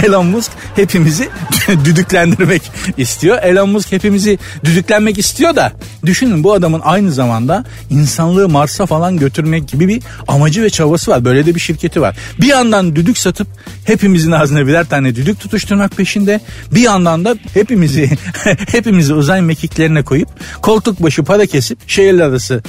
Elon 0.06 0.26
Musk 0.26 0.52
hepimizi 0.76 1.28
düdüklendirmek 1.84 2.62
istiyor. 2.96 3.42
Elon 3.42 3.68
Musk 3.68 3.92
hepimizi 3.92 4.38
düdüklenmek 4.64 5.18
istiyor 5.18 5.56
da 5.56 5.72
düşünün 6.06 6.44
bu 6.44 6.52
adamın 6.52 6.80
aynı 6.84 7.12
zamanda 7.12 7.64
insanlığı 7.90 8.48
Mars'a 8.48 8.86
falan 8.86 9.16
götürmek 9.16 9.68
gibi 9.68 9.88
bir 9.88 10.02
amacı 10.28 10.62
ve 10.62 10.70
çabası 10.70 11.10
var. 11.10 11.24
Böyle 11.24 11.46
de 11.46 11.54
bir 11.54 11.60
şirketi 11.60 12.00
var. 12.00 12.16
Bir 12.40 12.46
yandan 12.46 12.96
düdük 12.96 13.18
satıp 13.18 13.48
hepimizin 13.84 14.30
ağzına 14.30 14.66
birer 14.66 14.88
tane 14.88 15.14
düdük 15.14 15.40
tutuşturmak 15.40 15.96
peşinde. 15.96 16.40
Bir 16.72 16.80
yandan 16.80 17.24
da 17.24 17.36
hepimizi 17.54 18.10
hepimizi 18.72 19.14
uzay 19.14 19.42
mekiklerine 19.42 20.02
koyup 20.02 20.28
koltuk 20.62 21.02
başı 21.02 21.22
para 21.22 21.46
kesip 21.46 21.78
şehirler 21.88 22.24
arası 22.24 22.62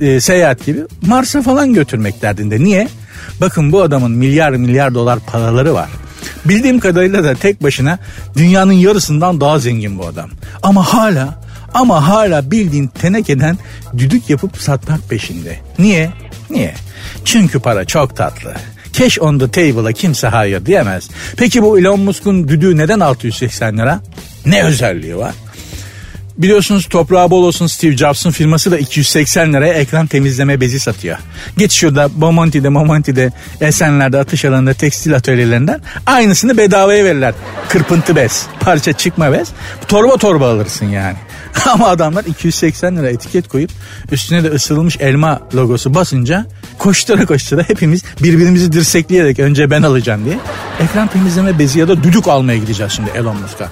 e, 0.00 0.20
seyahat 0.20 0.66
gibi 0.66 0.80
Mars'a 1.06 1.42
falan 1.42 1.74
götürmek 1.74 2.22
derdinde. 2.22 2.64
Niye? 2.64 2.88
Bakın 3.40 3.72
bu 3.72 3.82
adamın 3.82 4.10
milyar 4.10 4.50
milyar 4.50 4.94
dolar 4.94 5.18
paraları 5.26 5.74
var. 5.74 5.88
Bildiğim 6.44 6.80
kadarıyla 6.80 7.24
da 7.24 7.34
tek 7.34 7.62
başına 7.62 7.98
dünyanın 8.36 8.72
yarısından 8.72 9.40
daha 9.40 9.58
zengin 9.58 9.98
bu 9.98 10.06
adam. 10.06 10.30
Ama 10.62 10.94
hala 10.94 11.43
ama 11.74 12.08
hala 12.08 12.50
bildiğin 12.50 12.86
tenekeden 12.86 13.58
düdük 13.98 14.30
yapıp 14.30 14.56
satmak 14.56 15.08
peşinde. 15.08 15.58
Niye? 15.78 16.10
Niye? 16.50 16.74
Çünkü 17.24 17.60
para 17.60 17.84
çok 17.84 18.16
tatlı. 18.16 18.54
Cash 18.92 19.18
on 19.18 19.38
the 19.38 19.50
table'a 19.50 19.92
kimse 19.92 20.28
hayır 20.28 20.66
diyemez. 20.66 21.10
Peki 21.36 21.62
bu 21.62 21.78
Elon 21.78 22.00
Musk'un 22.00 22.48
düdüğü 22.48 22.76
neden 22.76 23.00
680 23.00 23.78
lira? 23.78 24.00
Ne 24.46 24.62
özelliği 24.62 25.16
var? 25.16 25.34
Biliyorsunuz 26.38 26.86
toprağı 26.86 27.30
bol 27.30 27.44
olsun 27.44 27.66
Steve 27.66 27.96
Jobs'un 27.96 28.30
firması 28.30 28.70
da 28.70 28.78
280 28.78 29.52
liraya 29.52 29.74
ekran 29.74 30.06
temizleme 30.06 30.60
bezi 30.60 30.80
satıyor. 30.80 31.18
Git 31.58 31.72
şurada 31.72 32.08
Bomonti'de 32.14 32.68
Momonti'de 32.68 33.32
Esenler'de 33.60 34.18
atış 34.18 34.44
alanında 34.44 34.74
tekstil 34.74 35.16
atölyelerinden 35.16 35.80
aynısını 36.06 36.58
bedavaya 36.58 37.04
verirler. 37.04 37.34
Kırpıntı 37.68 38.16
bez, 38.16 38.46
parça 38.60 38.92
çıkma 38.92 39.32
bez. 39.32 39.48
Torba 39.88 40.16
torba 40.16 40.50
alırsın 40.50 40.86
yani. 40.86 41.16
Ama 41.72 41.88
adamlar 41.88 42.24
280 42.24 42.96
lira 42.96 43.10
etiket 43.10 43.48
koyup 43.48 43.70
üstüne 44.12 44.44
de 44.44 44.48
ısırılmış 44.48 44.96
elma 45.00 45.40
logosu 45.54 45.94
basınca 45.94 46.46
koştura 46.78 47.26
koştura 47.26 47.62
hepimiz 47.62 48.02
birbirimizi 48.22 48.72
dirsekleyerek 48.72 49.38
önce 49.38 49.70
ben 49.70 49.82
alacağım 49.82 50.24
diye 50.24 50.38
ekran 50.80 51.08
temizleme 51.08 51.58
bezi 51.58 51.78
ya 51.78 51.88
da 51.88 52.02
düdük 52.02 52.28
almaya 52.28 52.58
gideceğiz 52.58 52.92
şimdi 52.92 53.10
Elon 53.10 53.36
Musk'a. 53.36 53.68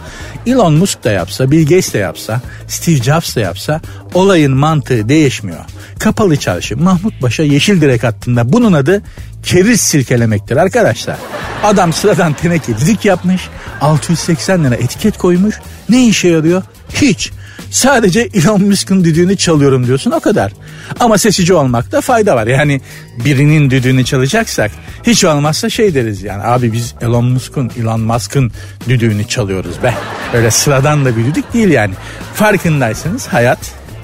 Elon 0.46 0.74
Musk 0.74 1.04
da 1.04 1.10
yapsa, 1.10 1.50
Bill 1.50 1.62
Gates 1.62 1.94
de 1.94 1.98
yapsa, 1.98 2.40
Steve 2.68 2.96
Jobs 2.96 3.36
da 3.36 3.40
yapsa 3.40 3.80
olayın 4.14 4.52
mantığı 4.52 5.08
değişmiyor. 5.08 5.64
Kapalı 5.98 6.36
çarşı 6.36 6.76
Mahmut 6.76 7.20
Paşa 7.20 7.42
Yeşil 7.42 7.80
Direk 7.80 8.04
hattında 8.04 8.52
bunun 8.52 8.72
adı 8.72 9.02
keriz 9.42 9.80
silkelemektir 9.80 10.56
arkadaşlar. 10.56 11.16
Adam 11.64 11.92
sıradan 11.92 12.32
teneke 12.32 12.78
didik 12.78 13.04
yapmış, 13.04 13.48
680 13.80 14.64
lira 14.64 14.74
etiket 14.74 15.18
koymuş. 15.18 15.60
Ne 15.88 16.06
işe 16.06 16.28
yarıyor? 16.28 16.62
Hiç. 16.94 17.32
Sadece 17.70 18.20
Elon 18.34 18.62
Musk'ın 18.62 19.04
düdüğünü 19.04 19.36
çalıyorum 19.36 19.86
diyorsun 19.86 20.10
o 20.10 20.20
kadar. 20.20 20.52
Ama 21.00 21.18
sesici 21.18 21.54
olmakta 21.54 22.00
fayda 22.00 22.36
var. 22.36 22.46
Yani 22.46 22.80
birinin 23.24 23.70
düdüğünü 23.70 24.04
çalacaksak 24.04 24.70
hiç 25.02 25.24
olmazsa 25.24 25.70
şey 25.70 25.94
deriz 25.94 26.22
yani 26.22 26.42
abi 26.42 26.72
biz 26.72 26.94
Elon 27.00 27.24
Musk'un 27.24 27.70
Elon 27.80 28.00
Musk'ın 28.00 28.52
düdüğünü 28.88 29.28
çalıyoruz 29.28 29.82
be. 29.82 29.94
Öyle 30.34 30.50
sıradan 30.50 31.04
da 31.04 31.16
bir 31.16 31.24
düdük 31.24 31.54
değil 31.54 31.68
yani. 31.68 31.94
Farkındaysanız 32.34 33.26
hayat 33.26 33.58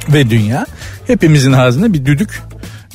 ve 0.08 0.30
dünya 0.30 0.66
hepimizin 1.06 1.52
ağzına 1.52 1.92
bir 1.92 2.06
düdük 2.06 2.42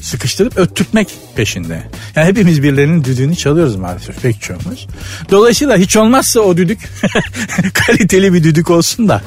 sıkıştırıp 0.04 0.58
öttürtmek 0.58 1.08
peşinde. 1.36 1.84
Yani 2.16 2.28
hepimiz 2.28 2.64
birilerinin 2.64 3.04
düdüğünü 3.04 3.36
çalıyoruz 3.36 3.76
maalesef 3.76 4.22
pek 4.22 4.42
çoğumuz. 4.42 4.88
Dolayısıyla 5.32 5.78
hiç 5.78 5.98
olmazsa 5.98 6.40
o 6.40 6.58
düdük 6.58 6.80
kaliteli 7.74 8.34
bir 8.34 8.44
düdük 8.44 8.70
olsun 8.70 9.08
da 9.08 9.22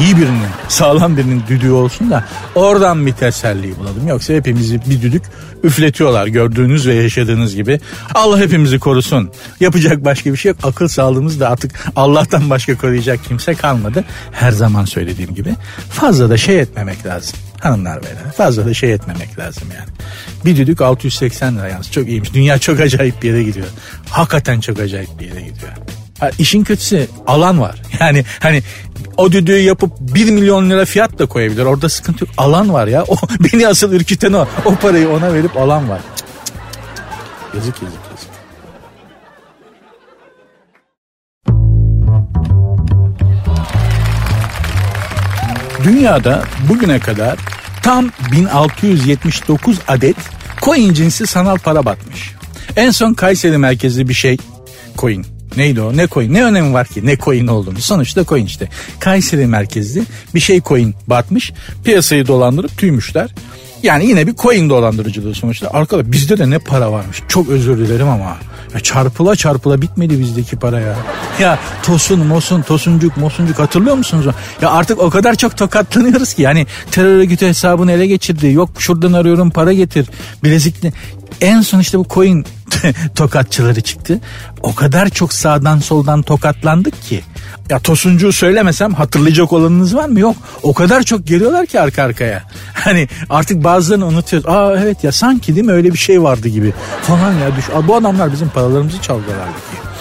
iyi 0.00 0.16
birinin, 0.16 0.42
sağlam 0.68 1.16
birinin 1.16 1.42
düdüğü 1.48 1.70
olsun 1.70 2.10
da 2.10 2.24
oradan 2.54 3.06
bir 3.06 3.12
teselli 3.12 3.78
bulalım. 3.78 4.08
Yoksa 4.08 4.34
hepimizi 4.34 4.80
bir 4.90 5.02
düdük 5.02 5.22
üfletiyorlar 5.62 6.26
gördüğünüz 6.26 6.86
ve 6.86 6.94
yaşadığınız 6.94 7.54
gibi. 7.54 7.80
Allah 8.14 8.38
hepimizi 8.38 8.78
korusun. 8.78 9.30
Yapacak 9.60 10.04
başka 10.04 10.32
bir 10.32 10.36
şey 10.36 10.50
yok. 10.52 10.58
Akıl 10.62 10.88
sağlığımız 10.88 11.40
da 11.40 11.50
artık 11.50 11.84
Allah'tan 11.96 12.50
başka 12.50 12.76
koruyacak 12.76 13.24
kimse 13.28 13.54
kalmadı. 13.54 14.04
Her 14.32 14.52
zaman 14.52 14.84
söylediğim 14.84 15.34
gibi 15.34 15.54
fazla 15.90 16.30
da 16.30 16.36
şey 16.36 16.60
etmemek 16.60 17.06
lazım 17.06 17.38
hanımlar 17.64 18.02
beyler. 18.02 18.32
Fazla 18.36 18.66
da 18.66 18.74
şey 18.74 18.92
etmemek 18.92 19.38
lazım 19.38 19.68
yani. 19.78 19.88
Bir 20.44 20.56
düdük 20.56 20.80
680 20.80 21.58
lira 21.58 21.68
yalnız 21.68 21.90
çok 21.90 22.08
iyiymiş. 22.08 22.34
Dünya 22.34 22.58
çok 22.58 22.80
acayip 22.80 23.22
bir 23.22 23.28
yere 23.28 23.42
gidiyor. 23.42 23.66
Hakikaten 24.10 24.60
çok 24.60 24.78
acayip 24.80 25.20
bir 25.20 25.26
yere 25.26 25.40
gidiyor. 25.40 25.72
Ha, 26.20 26.30
işin 26.38 26.64
kötüsü 26.64 27.08
alan 27.26 27.60
var. 27.60 27.82
Yani 28.00 28.24
hani 28.40 28.62
o 29.16 29.32
düdüğü 29.32 29.58
yapıp 29.58 29.92
1 30.00 30.30
milyon 30.30 30.70
lira 30.70 30.84
fiyat 30.84 31.18
da 31.18 31.26
koyabilir. 31.26 31.64
Orada 31.64 31.88
sıkıntı 31.88 32.24
yok. 32.24 32.34
Alan 32.38 32.72
var 32.72 32.86
ya. 32.86 33.04
O 33.08 33.16
beni 33.40 33.68
asıl 33.68 33.92
ürküten 33.92 34.32
o. 34.32 34.46
O 34.64 34.74
parayı 34.74 35.08
ona 35.08 35.34
verip 35.34 35.56
alan 35.56 35.88
var. 35.88 36.00
Cık 37.54 37.64
cık 37.64 37.74
cık. 37.74 37.82
Yazık 37.82 38.00
yazık. 38.10 38.32
Dünyada 45.84 46.42
bugüne 46.68 46.98
kadar 46.98 47.38
tam 47.82 48.10
1679 48.32 49.78
adet 49.88 50.16
coin 50.62 50.94
cinsi 50.94 51.26
sanal 51.26 51.58
para 51.58 51.84
batmış. 51.84 52.32
En 52.76 52.90
son 52.90 53.14
Kayseri 53.14 53.58
merkezli 53.58 54.08
bir 54.08 54.14
şey 54.14 54.36
coin. 54.98 55.26
Neydi 55.56 55.80
o? 55.80 55.96
Ne 55.96 56.08
coin? 56.08 56.34
Ne 56.34 56.44
önemi 56.44 56.72
var 56.72 56.86
ki? 56.86 57.06
Ne 57.06 57.16
coin 57.16 57.46
olduğunu. 57.46 57.80
Sonuçta 57.80 58.24
coin 58.24 58.46
işte. 58.46 58.68
Kayseri 59.00 59.46
merkezli 59.46 60.02
bir 60.34 60.40
şey 60.40 60.60
coin 60.60 60.94
batmış. 61.06 61.52
Piyasayı 61.84 62.26
dolandırıp 62.26 62.78
tüymüşler. 62.78 63.30
Yani 63.82 64.06
yine 64.06 64.26
bir 64.26 64.34
coin 64.34 64.70
dolandırıcılığı 64.70 65.34
sonuçta. 65.34 65.70
Arkadaşlar 65.72 66.12
bizde 66.12 66.38
de 66.38 66.50
ne 66.50 66.58
para 66.58 66.92
varmış. 66.92 67.22
Çok 67.28 67.48
özür 67.48 67.78
dilerim 67.78 68.08
ama. 68.08 68.36
Ya 68.74 68.80
çarpıla 68.80 69.36
çarpıla 69.36 69.82
bitmedi 69.82 70.18
bizdeki 70.18 70.56
para 70.56 70.80
ya. 70.80 70.96
Ya 71.40 71.58
tosun 71.82 72.26
mosun 72.26 72.62
tosuncuk 72.62 73.16
mosuncuk 73.16 73.58
hatırlıyor 73.58 73.96
musunuz? 73.96 74.26
Ya 74.62 74.70
artık 74.70 74.98
o 74.98 75.10
kadar 75.10 75.34
çok 75.34 75.56
tokatlanıyoruz 75.56 76.34
ki. 76.34 76.42
Yani 76.42 76.66
terör 76.90 77.18
örgütü 77.18 77.46
hesabını 77.46 77.92
ele 77.92 78.06
geçirdi. 78.06 78.46
Yok 78.52 78.70
şuradan 78.78 79.12
arıyorum 79.12 79.50
para 79.50 79.72
getir. 79.72 80.06
Bilezikli. 80.44 80.92
En 81.40 81.60
son 81.60 81.80
işte 81.80 81.98
bu 81.98 82.06
coin 82.10 82.46
tokatçıları 83.14 83.80
çıktı. 83.80 84.20
O 84.60 84.74
kadar 84.74 85.08
çok 85.08 85.32
sağdan 85.32 85.78
soldan 85.78 86.22
tokatlandık 86.22 87.02
ki. 87.02 87.22
Ya 87.70 87.78
Tosuncuğu 87.78 88.32
söylemesem 88.32 88.94
hatırlayacak 88.94 89.52
olanınız 89.52 89.96
var 89.96 90.08
mı? 90.08 90.20
Yok. 90.20 90.36
O 90.62 90.74
kadar 90.74 91.02
çok 91.02 91.26
geliyorlar 91.26 91.66
ki 91.66 91.80
arka 91.80 92.02
arkaya. 92.02 92.42
Hani 92.74 93.08
artık 93.30 93.64
bazılarını 93.64 94.06
unutuyoruz. 94.06 94.48
Aa 94.48 94.76
evet 94.78 95.04
ya 95.04 95.12
sanki 95.12 95.54
değil 95.54 95.66
mi 95.66 95.72
öyle 95.72 95.92
bir 95.92 95.98
şey 95.98 96.22
vardı 96.22 96.48
gibi 96.48 96.72
falan 97.02 97.32
ya. 97.32 97.56
Düş. 97.56 97.70
Aa, 97.70 97.88
bu 97.88 97.96
adamlar 97.96 98.32
bizim 98.32 98.48
paralarımızı 98.48 99.00
çaldılar 99.02 99.46
ki. 99.46 99.91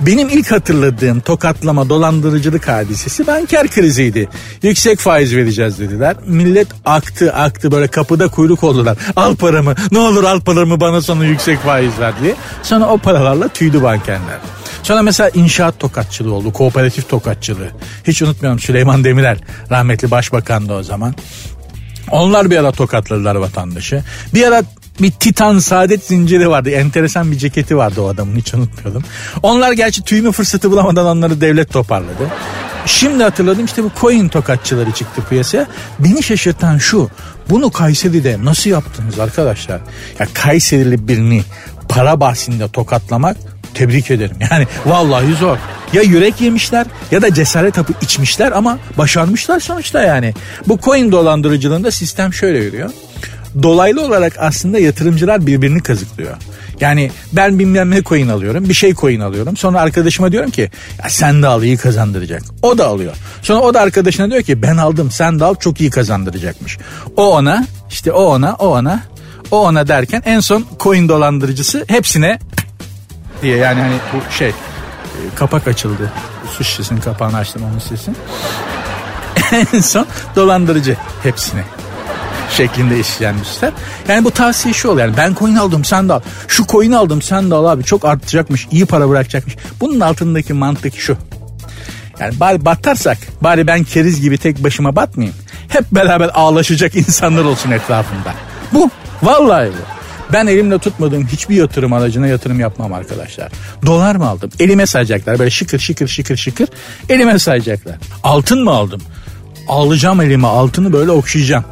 Benim 0.00 0.28
ilk 0.28 0.52
hatırladığım 0.52 1.20
tokatlama 1.20 1.88
dolandırıcılık 1.88 2.68
hadisesi 2.68 3.26
banker 3.26 3.68
kriziydi. 3.68 4.28
Yüksek 4.62 4.98
faiz 4.98 5.36
vereceğiz 5.36 5.78
dediler. 5.78 6.16
Millet 6.26 6.68
aktı 6.84 7.32
aktı 7.32 7.72
böyle 7.72 7.88
kapıda 7.88 8.28
kuyruk 8.28 8.64
oldular. 8.64 8.98
Al 9.16 9.36
paramı 9.36 9.74
ne 9.92 9.98
olur 9.98 10.24
al 10.24 10.40
paramı 10.40 10.80
bana 10.80 11.02
sonra 11.02 11.24
yüksek 11.24 11.58
faiz 11.58 11.98
ver 12.00 12.12
diye. 12.22 12.34
Sonra 12.62 12.88
o 12.88 12.98
paralarla 12.98 13.48
tüydü 13.48 13.82
bankerler. 13.82 14.38
Sonra 14.82 15.02
mesela 15.02 15.30
inşaat 15.34 15.78
tokatçılığı 15.78 16.34
oldu. 16.34 16.52
Kooperatif 16.52 17.08
tokatçılığı. 17.08 17.70
Hiç 18.06 18.22
unutmuyorum 18.22 18.60
Süleyman 18.60 19.04
Demirel 19.04 19.38
rahmetli 19.70 20.10
başbakandı 20.10 20.72
o 20.72 20.82
zaman. 20.82 21.14
Onlar 22.10 22.50
bir 22.50 22.56
ara 22.56 22.72
tokatladılar 22.72 23.34
vatandaşı. 23.34 24.02
Bir 24.34 24.46
ara 24.46 24.62
bir 25.00 25.10
Titan 25.10 25.58
saadet 25.58 26.04
zinciri 26.04 26.50
vardı. 26.50 26.70
Enteresan 26.70 27.32
bir 27.32 27.38
ceketi 27.38 27.76
vardı 27.76 28.00
o 28.00 28.08
adamın 28.08 28.36
hiç 28.36 28.54
unutmuyordum. 28.54 29.04
Onlar 29.42 29.72
gerçi 29.72 30.02
tüyme 30.02 30.32
fırsatı 30.32 30.70
bulamadan 30.70 31.06
onları 31.06 31.40
devlet 31.40 31.72
toparladı. 31.72 32.28
Şimdi 32.86 33.22
hatırladım 33.22 33.64
işte 33.64 33.84
bu 33.84 33.90
coin 34.00 34.28
tokatçıları 34.28 34.90
çıktı 34.90 35.22
piyasaya. 35.28 35.66
Beni 35.98 36.22
şaşırtan 36.22 36.78
şu. 36.78 37.10
Bunu 37.50 37.70
Kayseri'de 37.70 38.36
nasıl 38.44 38.70
yaptınız 38.70 39.18
arkadaşlar? 39.18 39.80
Ya 40.18 40.26
Kayserili 40.34 41.08
birini 41.08 41.42
para 41.88 42.20
bahsinde 42.20 42.68
tokatlamak 42.68 43.36
tebrik 43.74 44.10
ederim. 44.10 44.36
Yani 44.50 44.66
vallahi 44.86 45.34
zor. 45.34 45.58
Ya 45.92 46.02
yürek 46.02 46.40
yemişler 46.40 46.86
ya 47.10 47.22
da 47.22 47.34
cesaret 47.34 47.78
hapı 47.78 47.92
içmişler 48.00 48.52
ama 48.52 48.78
başarmışlar 48.98 49.60
sonuçta 49.60 50.02
yani. 50.02 50.34
Bu 50.66 50.78
coin 50.80 51.12
dolandırıcılığında 51.12 51.90
sistem 51.90 52.32
şöyle 52.32 52.58
yürüyor. 52.58 52.90
Dolaylı 53.62 54.04
olarak 54.04 54.32
aslında 54.38 54.78
yatırımcılar 54.78 55.46
birbirini 55.46 55.82
kazıklıyor. 55.82 56.36
Yani 56.80 57.10
ben 57.32 57.58
bilmem 57.58 57.90
ne 57.90 58.02
coin 58.02 58.28
alıyorum 58.28 58.68
bir 58.68 58.74
şey 58.74 58.94
coin 58.94 59.20
alıyorum. 59.20 59.56
Sonra 59.56 59.80
arkadaşıma 59.80 60.32
diyorum 60.32 60.50
ki 60.50 60.70
ya 61.04 61.10
sen 61.10 61.42
de 61.42 61.46
al 61.46 61.62
iyi 61.62 61.76
kazandıracak. 61.76 62.42
O 62.62 62.78
da 62.78 62.86
alıyor. 62.86 63.12
Sonra 63.42 63.60
o 63.60 63.74
da 63.74 63.80
arkadaşına 63.80 64.30
diyor 64.30 64.42
ki 64.42 64.62
ben 64.62 64.76
aldım 64.76 65.10
sen 65.10 65.40
de 65.40 65.44
al 65.44 65.54
çok 65.54 65.80
iyi 65.80 65.90
kazandıracakmış. 65.90 66.78
O 67.16 67.36
ona 67.36 67.66
işte 67.90 68.12
o 68.12 68.22
ona 68.22 68.54
o 68.54 68.66
ona 68.66 69.02
o 69.50 69.66
ona 69.66 69.88
derken 69.88 70.22
en 70.26 70.40
son 70.40 70.64
coin 70.80 71.08
dolandırıcısı 71.08 71.84
hepsine 71.88 72.38
diye 73.42 73.56
yani 73.56 73.80
hani 73.80 73.94
bu 74.14 74.32
şey 74.32 74.48
e, 74.48 74.54
kapak 75.34 75.68
açıldı. 75.68 76.12
Su 76.50 76.64
şişesinin 76.64 77.00
kapağını 77.00 77.36
açtım 77.36 77.62
onun 77.70 77.78
sesini. 77.78 78.14
en 79.74 79.80
son 79.80 80.06
dolandırıcı 80.36 80.96
hepsine 81.22 81.64
şeklinde 82.50 83.00
işlenmişler. 83.00 83.72
Yani 84.08 84.24
bu 84.24 84.30
tavsiye 84.30 84.74
şu 84.74 84.88
oluyor. 84.88 85.06
Yani 85.06 85.16
ben 85.16 85.34
coin 85.34 85.56
aldım 85.56 85.84
sen 85.84 86.08
de 86.08 86.12
al. 86.12 86.20
Şu 86.48 86.66
coin 86.66 86.92
aldım 86.92 87.22
sen 87.22 87.50
de 87.50 87.54
al 87.54 87.64
abi. 87.64 87.84
Çok 87.84 88.04
artacakmış. 88.04 88.68
iyi 88.70 88.86
para 88.86 89.08
bırakacakmış. 89.08 89.56
Bunun 89.80 90.00
altındaki 90.00 90.52
mantık 90.52 90.96
şu. 90.96 91.16
Yani 92.20 92.40
bari 92.40 92.64
batarsak 92.64 93.18
bari 93.40 93.66
ben 93.66 93.84
keriz 93.84 94.20
gibi 94.20 94.38
tek 94.38 94.64
başıma 94.64 94.96
batmayayım. 94.96 95.36
Hep 95.68 95.84
beraber 95.92 96.30
ağlaşacak 96.34 96.96
insanlar 96.96 97.44
olsun 97.44 97.70
etrafımda. 97.70 98.34
Bu. 98.72 98.90
Vallahi 99.22 99.68
bu. 99.68 99.98
Ben 100.32 100.46
elimle 100.46 100.78
tutmadığım 100.78 101.26
hiçbir 101.26 101.56
yatırım 101.56 101.92
aracına 101.92 102.26
yatırım 102.26 102.60
yapmam 102.60 102.92
arkadaşlar. 102.92 103.52
Dolar 103.86 104.16
mı 104.16 104.28
aldım? 104.28 104.50
Elime 104.60 104.86
sayacaklar. 104.86 105.38
Böyle 105.38 105.50
şıkır 105.50 105.78
şıkır 105.78 106.08
şıkır 106.08 106.36
şıkır. 106.36 106.68
Elime 107.08 107.38
sayacaklar. 107.38 107.96
Altın 108.22 108.64
mı 108.64 108.70
aldım? 108.70 109.02
Alacağım 109.68 110.20
elime 110.20 110.46
altını 110.46 110.92
böyle 110.92 111.10
okşayacağım. 111.10 111.64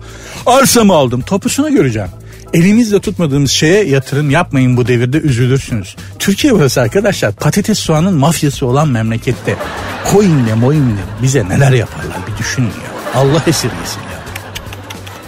Arsa 0.46 0.84
mı 0.84 0.94
aldım? 0.94 1.20
Topusunu 1.20 1.72
göreceğim. 1.72 2.08
Elimizle 2.52 3.00
tutmadığımız 3.00 3.50
şeye 3.50 3.84
yatırım 3.84 4.30
yapmayın 4.30 4.76
bu 4.76 4.88
devirde 4.88 5.18
üzülürsünüz. 5.18 5.96
Türkiye 6.18 6.54
burası 6.54 6.80
arkadaşlar 6.80 7.32
patates 7.32 7.78
soğanın 7.78 8.14
mafyası 8.14 8.66
olan 8.66 8.88
memlekette. 8.88 9.56
Coinle 10.12 10.54
moinle 10.54 11.00
bize 11.22 11.48
neler 11.48 11.72
yaparlar 11.72 12.16
bir 12.26 12.38
düşünün 12.38 12.66
ya. 12.66 13.20
Allah 13.20 13.42
esirgesin 13.46 14.00
ya. 14.00 14.20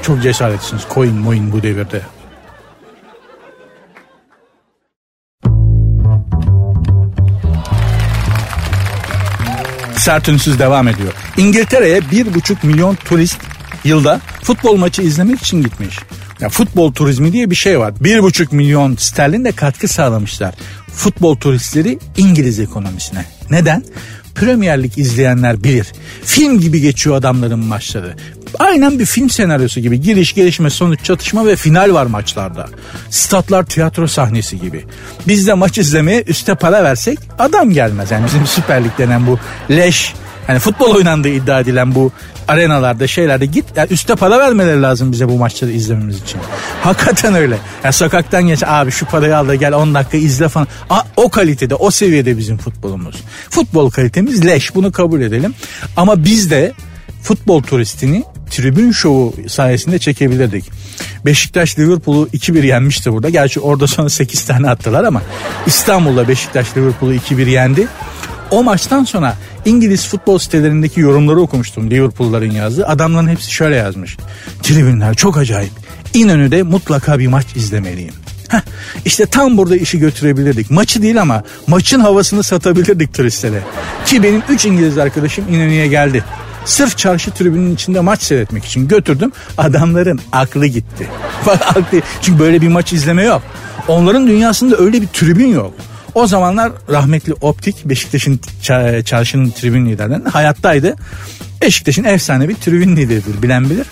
Çok 0.02 0.22
cesaretlısınız 0.22 0.82
coin 0.94 1.14
moin 1.14 1.52
bu 1.52 1.62
devirde. 1.62 2.00
Sert 9.96 10.28
devam 10.58 10.88
ediyor. 10.88 11.12
İngiltere'ye 11.37 12.10
bir 12.10 12.34
buçuk 12.34 12.64
milyon 12.64 12.94
turist 12.94 13.38
yılda 13.85 14.20
futbol 14.42 14.76
maçı 14.76 15.02
izlemek 15.02 15.40
için 15.40 15.62
gitmiş. 15.62 15.99
Ya 16.40 16.49
futbol 16.49 16.92
turizmi 16.92 17.32
diye 17.32 17.50
bir 17.50 17.54
şey 17.54 17.78
var. 17.78 17.94
Bir 18.00 18.23
buçuk 18.23 18.52
milyon 18.52 18.97
sterlin 18.97 19.44
de 19.44 19.52
katkı 19.52 19.88
sağlamışlar. 19.88 20.54
Futbol 20.94 21.37
turistleri 21.37 21.99
İngiliz 22.16 22.61
ekonomisine. 22.61 23.25
Neden? 23.50 23.85
Premier 24.35 24.82
Lig 24.82 24.99
izleyenler 24.99 25.64
bilir. 25.64 25.92
Film 26.25 26.61
gibi 26.61 26.80
geçiyor 26.80 27.16
adamların 27.16 27.58
maçları. 27.58 28.16
Aynen 28.58 28.99
bir 28.99 29.06
film 29.06 29.30
senaryosu 29.30 29.80
gibi. 29.80 30.00
Giriş, 30.00 30.35
gelişme, 30.35 30.70
sonuç, 30.70 31.04
çatışma 31.04 31.47
ve 31.47 31.56
final 31.56 31.94
var 31.94 32.06
maçlarda. 32.06 32.66
Statlar 33.11 33.66
tiyatro 33.66 34.06
sahnesi 34.06 34.61
gibi. 34.61 34.85
Biz 35.26 35.47
de 35.47 35.54
maç 35.54 35.78
izlemeye 35.78 36.25
üste 36.26 36.54
para 36.54 36.85
versek 36.85 37.18
adam 37.38 37.70
gelmez. 37.70 38.11
Yani 38.11 38.26
bizim 38.26 38.47
Süper 38.47 38.85
Lig 38.85 38.99
denen 38.99 39.26
bu 39.26 39.38
leş 39.70 40.14
Hani 40.49 40.58
futbol 40.58 40.94
oynandığı 40.94 41.29
iddia 41.29 41.61
edilen 41.61 41.94
bu 41.94 42.12
arenalarda 42.48 43.06
şeylerde 43.06 43.46
git 43.46 43.64
yani 43.76 43.92
üste 43.92 44.14
para 44.14 44.38
vermeleri 44.38 44.82
lazım 44.82 45.12
bize 45.12 45.28
bu 45.28 45.38
maçları 45.38 45.70
izlememiz 45.70 46.22
için. 46.22 46.40
Hakikaten 46.82 47.34
öyle. 47.34 47.58
Yani 47.84 47.92
sokaktan 47.92 48.46
geç 48.46 48.62
abi 48.66 48.90
şu 48.90 49.06
parayı 49.06 49.37
al 49.37 49.48
da 49.48 49.54
gel 49.54 49.74
10 49.74 49.94
dakika 49.94 50.16
izle 50.16 50.48
falan. 50.48 50.68
A, 50.90 51.02
o 51.16 51.28
kalitede 51.30 51.74
o 51.74 51.90
seviyede 51.90 52.38
bizim 52.38 52.58
futbolumuz. 52.58 53.16
Futbol 53.50 53.90
kalitemiz 53.90 54.46
leş 54.46 54.74
bunu 54.74 54.92
kabul 54.92 55.20
edelim. 55.20 55.54
Ama 55.96 56.24
biz 56.24 56.50
de 56.50 56.72
futbol 57.22 57.62
turistini 57.62 58.24
tribün 58.50 58.92
şovu 58.92 59.34
sayesinde 59.48 59.98
çekebilirdik. 59.98 60.64
Beşiktaş 61.24 61.78
Liverpool'u 61.78 62.28
2-1 62.28 62.66
yenmişti 62.66 63.12
burada. 63.12 63.28
Gerçi 63.28 63.61
orada 63.61 63.87
sonra 63.87 64.08
8 64.08 64.44
tane 64.44 64.70
attılar 64.70 65.04
ama 65.04 65.22
İstanbul'da 65.66 66.28
Beşiktaş 66.28 66.76
Liverpool'u 66.76 67.14
2-1 67.14 67.48
yendi. 67.48 67.88
O 68.50 68.62
maçtan 68.62 69.04
sonra 69.04 69.37
İngiliz 69.64 70.08
futbol 70.08 70.38
sitelerindeki 70.38 71.00
yorumları 71.00 71.40
okumuştum 71.40 71.90
Liverpool'ların 71.90 72.50
yazdığı. 72.50 72.87
Adamların 72.87 73.28
hepsi 73.28 73.52
şöyle 73.52 73.76
yazmış. 73.76 74.16
Tribünler 74.62 75.14
çok 75.14 75.38
acayip. 75.38 75.72
İnönü'de 76.14 76.62
mutlaka 76.62 77.18
bir 77.18 77.26
maç 77.26 77.46
izlemeliyim. 77.56 78.14
Heh, 78.48 78.61
işte 79.04 79.26
tam 79.26 79.56
burada 79.56 79.76
işi 79.76 79.98
götürebilirdik. 79.98 80.70
Maçı 80.70 81.02
değil 81.02 81.20
ama 81.20 81.42
maçın 81.66 82.00
havasını 82.00 82.42
satabilirdik 82.42 83.14
turistlere. 83.14 83.62
Ki 84.06 84.22
benim 84.22 84.42
3 84.48 84.66
İngiliz 84.66 84.98
arkadaşım 84.98 85.44
İnönü'ye 85.48 85.87
geldi. 85.87 86.24
Sırf 86.64 86.98
çarşı 86.98 87.30
tribünün 87.30 87.74
içinde 87.74 88.00
maç 88.00 88.22
seyretmek 88.22 88.64
için 88.64 88.88
götürdüm. 88.88 89.32
Adamların 89.58 90.20
aklı 90.32 90.66
gitti. 90.66 91.08
Çünkü 92.22 92.38
böyle 92.38 92.61
bir 92.61 92.68
maç 92.68 92.92
izleme 92.92 93.22
yok. 93.22 93.42
Onların 93.88 94.26
dünyasında 94.26 94.76
öyle 94.76 95.02
bir 95.02 95.06
tribün 95.06 95.48
yok. 95.48 95.74
O 96.14 96.27
zamanlar 96.27 96.73
rahmetli 96.90 97.35
Optik 97.35 97.85
Beşiktaş'ın 97.85 98.40
çarşının 99.05 99.51
tribün 99.51 99.87
liderlerinden 99.87 100.31
hayattaydı. 100.31 100.97
Beşiktaş'ın 101.62 102.05
efsane 102.05 102.49
bir 102.49 102.55
tribün 102.55 102.97
lideridir 102.97 103.42
bilen 103.42 103.71
bilir. 103.71 103.87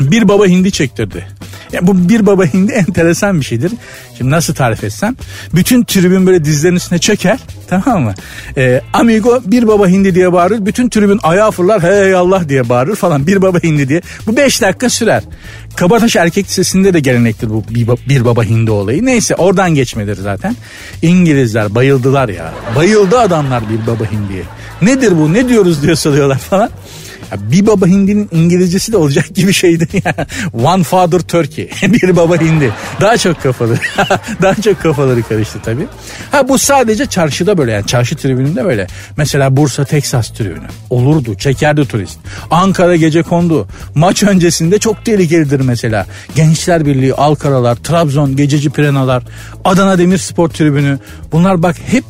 Bir 0.00 0.28
baba 0.28 0.46
hindi 0.46 0.72
çektirdi. 0.72 1.26
Yani 1.72 1.86
bu 1.86 2.08
bir 2.08 2.26
baba 2.26 2.44
hindi 2.44 2.72
enteresan 2.88 3.40
bir 3.40 3.44
şeydir. 3.44 3.72
Şimdi 4.18 4.30
nasıl 4.30 4.54
tarif 4.54 4.84
etsem? 4.84 5.16
Bütün 5.54 5.84
tribün 5.84 6.26
böyle 6.26 6.44
dizlerin 6.44 6.76
üstüne 6.76 6.98
çeker. 6.98 7.38
Tamam 7.68 8.02
mı? 8.02 8.14
Ee, 8.56 8.80
amigo 8.92 9.40
bir 9.46 9.68
baba 9.68 9.88
hindi 9.88 10.14
diye 10.14 10.32
bağırır. 10.32 10.66
Bütün 10.66 10.88
tribün 10.88 11.20
ayağa 11.22 11.50
fırlar 11.50 11.82
hey 11.82 12.14
Allah 12.14 12.48
diye 12.48 12.68
bağırır 12.68 12.96
falan. 12.96 13.26
Bir 13.26 13.42
baba 13.42 13.58
hindi 13.58 13.88
diye. 13.88 14.02
Bu 14.26 14.36
beş 14.36 14.62
dakika 14.62 14.90
sürer. 14.90 15.22
Kabataş 15.76 16.16
Erkek 16.16 16.46
Lisesi'nde 16.46 16.94
de 16.94 17.00
gelenektir 17.00 17.50
bu 17.50 17.64
bir 18.08 18.24
baba 18.24 18.44
hindi 18.44 18.70
olayı. 18.70 19.06
Neyse 19.06 19.34
oradan 19.34 19.74
geçmedir 19.74 20.16
zaten. 20.16 20.56
İngilizler 21.02 21.74
bayıldılar 21.74 22.28
ya. 22.28 22.52
Bayıldı 22.76 23.18
adamlar 23.18 23.62
bir 23.70 23.86
baba 23.86 24.04
hindiye. 24.04 24.42
Nedir 24.82 25.18
bu 25.18 25.32
ne 25.32 25.48
diyoruz 25.48 25.82
diye 25.82 25.96
soruyorlar 25.96 26.38
falan. 26.38 26.70
Bir 27.38 27.66
baba 27.66 27.86
hindinin 27.86 28.28
İngilizcesi 28.32 28.92
de 28.92 28.96
olacak 28.96 29.34
gibi 29.34 29.52
şeydi 29.52 30.02
ya. 30.04 30.26
One 30.52 30.82
father 30.82 31.18
turkey. 31.18 31.70
bir 31.82 32.16
baba 32.16 32.36
hindi. 32.36 32.72
Daha 33.00 33.16
çok 33.16 33.42
kafaları. 33.42 33.78
daha 34.42 34.54
çok 34.54 34.82
kafaları 34.82 35.22
karıştı 35.22 35.58
tabii. 35.64 35.86
Ha 36.30 36.48
bu 36.48 36.58
sadece 36.58 37.06
çarşıda 37.06 37.58
böyle 37.58 37.72
yani 37.72 37.86
çarşı 37.86 38.16
tribününde 38.16 38.64
böyle. 38.64 38.86
Mesela 39.16 39.56
Bursa 39.56 39.84
Texas 39.84 40.30
tribünü. 40.30 40.66
Olurdu. 40.90 41.34
Çekerdi 41.34 41.88
turist. 41.88 42.18
Ankara 42.50 42.96
gece 42.96 43.22
kondu. 43.22 43.68
Maç 43.94 44.22
öncesinde 44.22 44.78
çok 44.78 45.04
tehlikelidir 45.04 45.60
mesela. 45.60 46.06
Gençler 46.34 46.86
Birliği, 46.86 47.14
Alkaralar, 47.14 47.76
Trabzon, 47.76 48.36
Gececi 48.36 48.70
Pirenalar, 48.70 49.22
Adana 49.64 49.98
Demirspor 49.98 50.48
tribünü. 50.48 50.98
Bunlar 51.32 51.62
bak 51.62 51.76
hep 51.86 52.04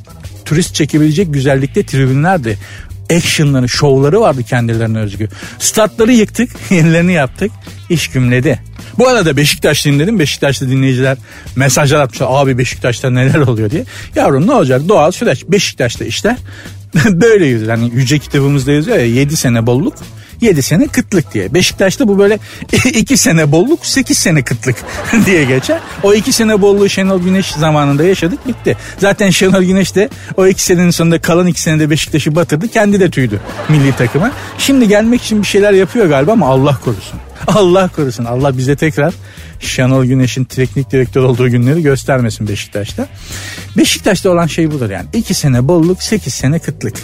turist 0.44 0.74
çekebilecek 0.74 1.34
güzellikte 1.34 1.86
tribünlerdi 1.86 2.58
actionları, 3.10 3.68
şovları 3.68 4.20
vardı 4.20 4.42
kendilerine 4.42 4.98
özgü. 4.98 5.28
Statları 5.58 6.12
yıktık, 6.12 6.50
yenilerini 6.70 7.12
yaptık. 7.12 7.50
İş 7.90 8.08
gümledi. 8.08 8.60
Bu 8.98 9.08
arada 9.08 9.36
Beşiktaşlıyım 9.36 9.98
dedim. 9.98 10.18
Beşiktaşlı 10.18 10.70
dinleyiciler 10.70 11.18
mesajlar 11.56 12.00
atmışlar. 12.00 12.26
Abi 12.30 12.58
Beşiktaş'ta 12.58 13.10
neler 13.10 13.38
oluyor 13.38 13.70
diye. 13.70 13.84
Yavrum 14.14 14.46
ne 14.46 14.52
olacak? 14.52 14.88
Doğal 14.88 15.10
süreç. 15.10 15.44
Beşiktaş'ta 15.48 16.04
işler 16.04 16.36
böyle 17.04 17.46
yüzüyor. 17.46 17.70
Hani 17.70 17.90
yüce 17.94 18.18
kitabımızda 18.18 18.72
yazıyor 18.72 18.96
ya 18.96 19.06
7 19.06 19.36
sene 19.36 19.66
bolluk 19.66 19.94
7 20.40 20.62
sene 20.62 20.86
kıtlık 20.86 21.34
diye. 21.34 21.54
Beşiktaş'ta 21.54 22.08
bu 22.08 22.18
böyle 22.18 22.38
2 22.94 23.16
sene 23.16 23.52
bolluk 23.52 23.86
8 23.86 24.18
sene 24.18 24.42
kıtlık 24.42 24.76
diye 25.26 25.44
geçer. 25.44 25.80
O 26.02 26.14
2 26.14 26.32
sene 26.32 26.62
bolluğu 26.62 26.88
Şenol 26.88 27.20
Güneş 27.22 27.46
zamanında 27.46 28.04
yaşadık 28.04 28.46
bitti. 28.48 28.76
Zaten 28.98 29.30
Şenol 29.30 29.62
Güneş 29.62 29.94
de 29.94 30.08
o 30.36 30.46
2 30.46 30.62
senenin 30.62 30.90
sonunda 30.90 31.20
kalan 31.20 31.46
2 31.46 31.60
senede 31.60 31.90
Beşiktaş'ı 31.90 32.36
batırdı. 32.36 32.68
Kendi 32.68 33.00
de 33.00 33.10
tüydü 33.10 33.40
milli 33.68 33.96
takıma. 33.96 34.32
Şimdi 34.58 34.88
gelmek 34.88 35.22
için 35.22 35.42
bir 35.42 35.46
şeyler 35.46 35.72
yapıyor 35.72 36.06
galiba 36.06 36.32
ama 36.32 36.46
Allah 36.46 36.78
korusun. 36.84 37.20
Allah 37.46 37.88
korusun. 37.96 38.24
Allah 38.24 38.58
bize 38.58 38.76
tekrar 38.76 39.14
Şenol 39.60 40.04
Güneş'in 40.04 40.44
teknik 40.44 40.90
direktör 40.90 41.22
olduğu 41.22 41.50
günleri 41.50 41.82
göstermesin 41.82 42.48
Beşiktaş'ta. 42.48 43.08
Beşiktaş'ta 43.76 44.30
olan 44.30 44.46
şey 44.46 44.70
budur 44.70 44.90
yani. 44.90 45.06
2 45.12 45.34
sene 45.34 45.68
bolluk 45.68 46.02
8 46.02 46.34
sene 46.34 46.58
kıtlık. 46.58 46.94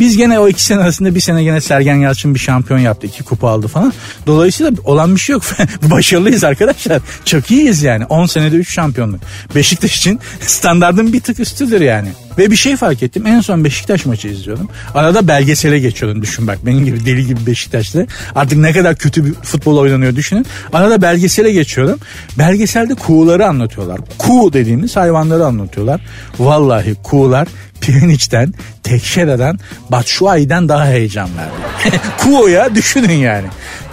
Biz 0.00 0.16
gene 0.16 0.38
o 0.38 0.48
iki 0.48 0.62
sene 0.62 0.80
arasında 0.80 1.14
bir 1.14 1.20
sene 1.20 1.44
gene 1.44 1.60
Sergen 1.60 1.96
Yalçın 1.96 2.34
bir 2.34 2.40
şampiyon 2.40 2.80
yaptı. 2.80 3.06
iki 3.06 3.22
kupa 3.22 3.48
aldı 3.48 3.68
falan. 3.68 3.92
Dolayısıyla 4.26 4.72
olan 4.84 5.14
bir 5.14 5.20
şey 5.20 5.32
yok. 5.32 5.42
Başarılıyız 5.82 6.44
arkadaşlar. 6.44 7.02
Çok 7.24 7.50
iyiyiz 7.50 7.82
yani. 7.82 8.04
10 8.04 8.26
senede 8.26 8.56
3 8.56 8.74
şampiyonluk. 8.74 9.20
Beşiktaş 9.54 9.96
için 9.98 10.20
standartın 10.40 11.12
bir 11.12 11.20
tık 11.20 11.40
üstüdür 11.40 11.80
yani. 11.80 12.08
Ve 12.38 12.50
bir 12.50 12.56
şey 12.56 12.76
fark 12.76 13.02
ettim. 13.02 13.26
En 13.26 13.40
son 13.40 13.64
Beşiktaş 13.64 14.06
maçı 14.06 14.28
izliyordum. 14.28 14.68
Arada 14.94 15.28
belgesele 15.28 15.78
geçiyordum 15.78 16.22
düşün 16.22 16.46
bak. 16.46 16.58
Benim 16.66 16.84
gibi 16.84 17.06
deli 17.06 17.26
gibi 17.26 17.46
Beşiktaş'ta. 17.46 18.06
Artık 18.34 18.58
ne 18.58 18.72
kadar 18.72 18.96
kötü 18.96 19.24
bir 19.24 19.32
futbol 19.32 19.76
oynanıyor 19.76 20.16
düşünün. 20.16 20.46
Arada 20.72 21.02
belgesele 21.02 21.52
geçiyordum. 21.52 21.98
Belgeselde 22.38 22.94
kuğuları 22.94 23.46
anlatıyorlar. 23.46 24.00
Kuğu 24.18 24.52
dediğimiz 24.52 24.96
hayvanları 24.96 25.46
anlatıyorlar. 25.46 26.00
Vallahi 26.38 26.94
kuğular 27.02 27.48
Pjaniç'ten, 27.80 28.54
Tekşera'dan, 28.82 29.58
Batshuayi'den 29.90 30.68
daha 30.68 30.86
heyecan 30.86 31.28
verdi. 31.36 32.00
Kuo'ya 32.18 32.74
düşünün 32.74 33.12
yani. 33.12 33.46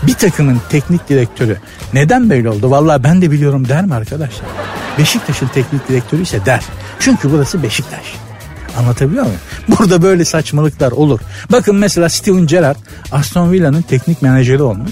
Bir 0.03 0.13
takımın 0.13 0.61
teknik 0.69 1.09
direktörü 1.09 1.57
neden 1.93 2.29
böyle 2.29 2.49
oldu? 2.49 2.71
Vallahi 2.71 3.03
ben 3.03 3.21
de 3.21 3.31
biliyorum 3.31 3.69
der 3.69 3.85
mi 3.85 3.95
arkadaşlar? 3.95 4.47
Beşiktaş'ın 4.97 5.47
teknik 5.47 5.89
direktörü 5.89 6.21
ise 6.21 6.45
der. 6.45 6.61
Çünkü 6.99 7.31
burası 7.31 7.63
Beşiktaş. 7.63 8.03
Anlatabiliyor 8.77 9.23
muyum? 9.23 9.39
Burada 9.67 10.01
böyle 10.01 10.25
saçmalıklar 10.25 10.91
olur. 10.91 11.19
Bakın 11.51 11.75
mesela 11.75 12.09
Steven 12.09 12.47
Gerrard 12.47 12.77
Aston 13.11 13.51
Villa'nın 13.51 13.81
teknik 13.81 14.21
menajeri 14.21 14.61
olmuş. 14.61 14.91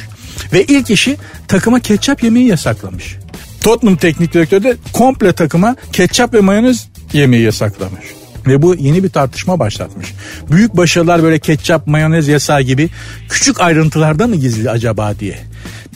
Ve 0.54 0.64
ilk 0.64 0.90
işi 0.90 1.18
takıma 1.48 1.80
ketçap 1.80 2.24
yemeği 2.24 2.48
yasaklamış. 2.48 3.18
Tottenham 3.62 3.96
teknik 3.96 4.34
direktörü 4.34 4.64
de 4.64 4.78
komple 4.94 5.34
takıma 5.34 5.76
ketçap 5.94 6.34
ve 6.34 6.42
mayonez 6.42 6.88
yemeği 7.14 7.44
yasaklamış. 7.44 8.06
Ve 8.48 8.62
bu 8.62 8.76
yeni 8.76 9.04
bir 9.04 9.10
tartışma 9.10 9.60
başlatmış. 9.60 10.14
Büyük 10.52 10.78
başarılar 10.78 11.24
böyle 11.24 11.40
ketçap, 11.40 11.88
mayonez 11.88 12.28
yasağı 12.28 12.62
gibi 12.62 12.90
küçük 13.30 13.62
ayrıntılarda 13.62 14.28
mı 14.28 14.36
gizli 14.36 14.70
acaba 14.70 15.20
diye. 15.20 15.38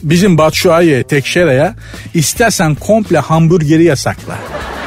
Bizim 0.03 0.37
Batshuayi'ye, 0.37 1.03
Tekşera'ya 1.03 1.75
istersen 2.13 2.75
komple 2.75 3.19
hamburgeri 3.19 3.83
yasakla. 3.83 4.37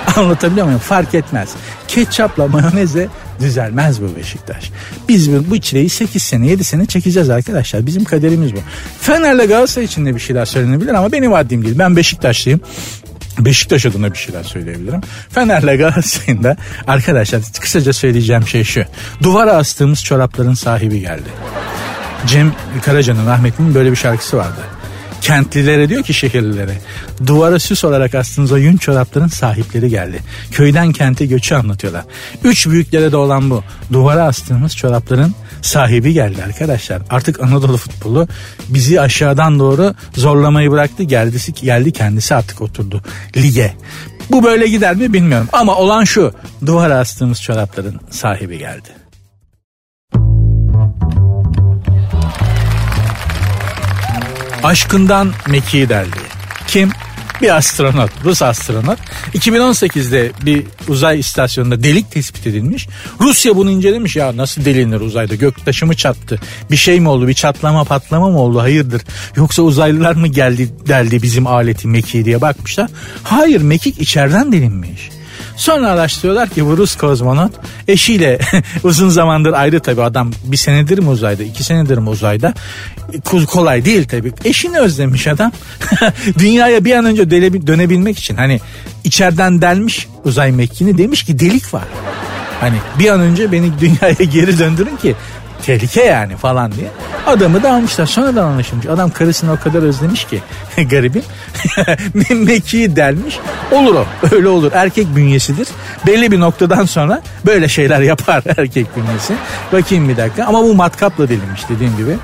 Anlatabiliyor 0.17 0.67
muyum? 0.67 0.81
Fark 0.81 1.15
etmez. 1.15 1.49
Ketçapla 1.89 2.47
mayoneze 2.47 3.09
düzelmez 3.41 4.03
bu 4.03 4.17
Beşiktaş. 4.17 4.71
Biz 5.09 5.33
bu, 5.33 5.51
bu 5.51 5.61
çileyi 5.61 5.89
8 5.89 6.23
sene 6.23 6.47
7 6.47 6.65
sene 6.65 6.87
çekeceğiz 6.87 7.31
arkadaşlar. 7.31 7.87
Bizim 7.87 8.05
kaderimiz 8.05 8.55
bu. 8.55 8.59
Fener'le 9.01 9.47
Galatasaray 9.49 9.85
için 9.85 10.07
de 10.07 10.15
bir 10.15 10.21
şeyler 10.21 10.45
söylenebilir 10.45 10.95
ama 10.95 11.13
benim 11.13 11.33
haddim 11.33 11.65
değil. 11.65 11.79
Ben 11.79 11.97
Beşiktaşlıyım. 11.97 12.61
Beşiktaş 13.39 13.87
adına 13.87 14.13
bir 14.13 14.19
şeyler 14.19 14.43
söyleyebilirim. 14.43 15.01
Fener'le 15.31 15.79
Galatasaray'ın 15.79 16.43
da 16.43 16.57
arkadaşlar 16.87 17.43
kısaca 17.61 17.93
söyleyeceğim 17.93 18.47
şey 18.47 18.65
şu. 18.65 18.85
Duvara 19.23 19.53
astığımız 19.53 20.05
çorapların 20.05 20.55
sahibi 20.55 21.01
geldi. 21.01 21.29
Cem 22.27 22.53
Karaca'nın 22.85 23.27
rahmetinin 23.27 23.75
böyle 23.75 23.91
bir 23.91 23.97
şarkısı 23.97 24.37
vardı. 24.37 24.78
Kentlilere 25.29 25.89
diyor 25.89 26.03
ki 26.03 26.15
şehirlilere 26.15 26.79
duvara 27.27 27.59
süs 27.59 27.85
olarak 27.85 28.15
astığınız 28.15 28.53
o 28.53 28.57
yün 28.57 28.77
çorapların 28.77 29.29
sahipleri 29.29 29.91
geldi. 29.91 30.21
Köyden 30.53 30.93
kente 30.93 31.27
göçü 31.27 31.55
anlatıyorlar. 31.55 32.05
Üç 32.45 32.67
büyüklere 32.67 33.13
de 33.13 33.17
olan 33.17 33.51
bu. 33.51 33.63
Duvara 33.93 34.25
astığımız 34.25 34.77
çorapların 34.77 35.35
sahibi 35.63 36.13
geldi 36.13 36.45
arkadaşlar. 36.45 37.03
Artık 37.11 37.43
Anadolu 37.43 37.77
futbolu 37.77 38.29
bizi 38.69 39.01
aşağıdan 39.01 39.59
doğru 39.59 39.95
zorlamayı 40.15 40.71
bıraktı. 40.71 41.03
Geldisi, 41.03 41.55
geldi 41.55 41.93
kendisi 41.93 42.35
artık 42.35 42.61
oturdu 42.61 43.03
lige. 43.37 43.73
Bu 44.31 44.45
böyle 44.45 44.69
gider 44.69 44.97
mi 44.97 45.13
bilmiyorum. 45.13 45.49
Ama 45.53 45.77
olan 45.77 46.05
şu 46.05 46.33
duvara 46.67 46.99
astığımız 46.99 47.43
çorapların 47.43 48.01
sahibi 48.11 48.59
geldi. 48.59 48.98
Aşkından 54.63 55.33
mekiği 55.49 55.89
deldi. 55.89 56.17
Kim? 56.67 56.91
Bir 57.43 57.57
astronot, 57.57 58.11
Rus 58.25 58.43
astronot. 58.43 58.99
2018'de 59.35 60.33
bir 60.43 60.67
uzay 60.89 61.19
istasyonunda 61.21 61.83
delik 61.83 62.11
tespit 62.11 62.47
edilmiş. 62.47 62.89
Rusya 63.21 63.57
bunu 63.57 63.71
incelemiş 63.71 64.17
ya 64.17 64.37
nasıl 64.37 64.65
delinir 64.65 65.01
uzayda 65.01 65.35
göktaşı 65.35 65.87
mı 65.87 65.97
çattı? 65.97 66.41
Bir 66.71 66.77
şey 66.77 67.01
mi 67.01 67.09
oldu? 67.09 67.29
Bir 67.29 67.35
çatlama 67.35 67.85
patlama 67.85 68.31
mı 68.31 68.39
oldu? 68.39 68.61
Hayırdır? 68.61 69.03
Yoksa 69.37 69.63
uzaylılar 69.63 70.15
mı 70.15 70.27
geldi 70.27 70.69
deldi 70.89 71.23
bizim 71.23 71.47
aleti 71.47 71.89
mekiği 71.89 72.25
diye 72.25 72.41
bakmışlar. 72.41 72.91
Hayır 73.23 73.61
mekik 73.61 74.01
içeriden 74.01 74.53
delinmiş. 74.53 75.11
Sonra 75.59 75.89
araştırıyorlar 75.89 76.49
ki 76.49 76.67
bu 76.67 76.77
Rus 76.77 76.97
kozmonot 76.97 77.53
eşiyle 77.89 78.39
uzun 78.83 79.09
zamandır 79.09 79.53
ayrı 79.53 79.81
tabii 79.81 80.03
adam 80.03 80.31
bir 80.45 80.57
senedir 80.57 80.99
mi 80.99 81.09
uzayda 81.09 81.43
iki 81.43 81.65
senedir 81.65 81.99
mi 81.99 82.09
uzayda 82.09 82.55
kolay 83.47 83.85
değil 83.85 84.09
tabii. 84.09 84.33
Eşini 84.45 84.81
özlemiş 84.81 85.27
adam. 85.27 85.53
Dünyaya 86.39 86.85
bir 86.85 86.95
an 86.95 87.05
önce 87.05 87.31
dönebilmek 87.67 88.19
için 88.19 88.37
hani 88.37 88.61
içeriden 89.05 89.63
delmiş 89.63 90.09
uzay 90.25 90.53
mekiğini 90.53 90.99
demiş 90.99 91.23
ki 91.23 91.39
delik 91.39 91.75
var. 91.75 91.85
Hani 92.61 92.77
bir 92.99 93.09
an 93.09 93.21
önce 93.21 93.53
beni 93.53 93.73
dünyaya 93.81 94.31
geri 94.33 94.59
döndürün 94.59 94.97
ki 94.97 95.15
tehlike 95.63 96.03
yani 96.03 96.37
falan 96.37 96.73
diye. 96.73 96.89
Adamı 97.27 97.63
da 97.63 97.73
almışlar 97.73 98.07
sonradan 98.07 98.45
anlaşılmış. 98.45 98.87
Adam 98.87 99.11
karısını 99.11 99.53
o 99.53 99.57
kadar 99.57 99.83
özlemiş 99.83 100.25
ki 100.25 100.43
garibim. 100.91 101.23
Mekiği 102.35 102.97
delmiş. 102.97 103.39
Olur 103.73 103.95
o 103.95 104.07
öyle 104.33 104.49
olur 104.49 104.73
erkek 104.75 105.17
bünyesidir. 105.17 105.69
Belli 106.07 106.33
bir 106.33 106.41
noktadan 106.41 106.85
sonra 106.85 107.23
böyle 107.47 107.69
şeyler 107.69 108.01
yapar 108.01 108.43
erkek 108.59 108.97
bünyesi. 108.97 109.35
Bakayım 109.73 110.09
bir 110.09 110.17
dakika 110.17 110.45
ama 110.45 110.63
bu 110.63 110.75
matkapla 110.75 111.29
delinmiş 111.29 111.69
dediğim 111.69 111.97
gibi. 111.97 112.17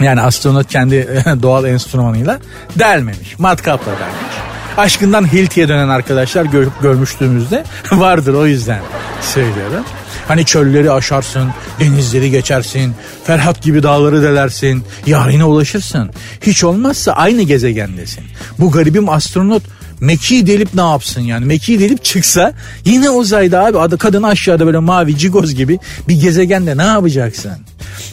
Yani 0.00 0.20
astronot 0.20 0.68
kendi 0.68 1.24
doğal 1.42 1.64
enstrümanıyla 1.64 2.38
delmemiş. 2.78 3.38
Matkapla 3.38 3.92
delmiş. 3.92 4.47
Aşkından 4.78 5.32
Hilti'ye 5.32 5.68
dönen 5.68 5.88
arkadaşlar 5.88 6.44
gör, 6.44 6.66
görmüştüğümüzde 6.82 7.64
vardır 7.92 8.34
o 8.34 8.46
yüzden 8.46 8.80
söylüyorum. 9.22 9.84
Hani 10.28 10.44
çölleri 10.44 10.92
aşarsın, 10.92 11.48
denizleri 11.80 12.30
geçersin, 12.30 12.94
Ferhat 13.24 13.62
gibi 13.62 13.82
dağları 13.82 14.22
delersin, 14.22 14.84
yarine 15.06 15.44
ulaşırsın. 15.44 16.10
Hiç 16.42 16.64
olmazsa 16.64 17.12
aynı 17.12 17.42
gezegendesin. 17.42 18.24
Bu 18.58 18.70
garibim 18.70 19.08
astronot 19.08 19.62
Mekiği 20.00 20.46
delip 20.46 20.74
ne 20.74 20.80
yapsın 20.80 21.20
yani? 21.20 21.44
Mekiği 21.44 21.80
delip 21.80 22.04
çıksa 22.04 22.52
yine 22.84 23.10
uzayda 23.10 23.64
abi 23.64 23.78
adı 23.78 23.98
kadın 23.98 24.22
aşağıda 24.22 24.66
böyle 24.66 24.78
mavi 24.78 25.18
cigoz 25.18 25.54
gibi 25.54 25.78
bir 26.08 26.20
gezegende 26.20 26.76
ne 26.76 26.82
yapacaksın? 26.82 27.52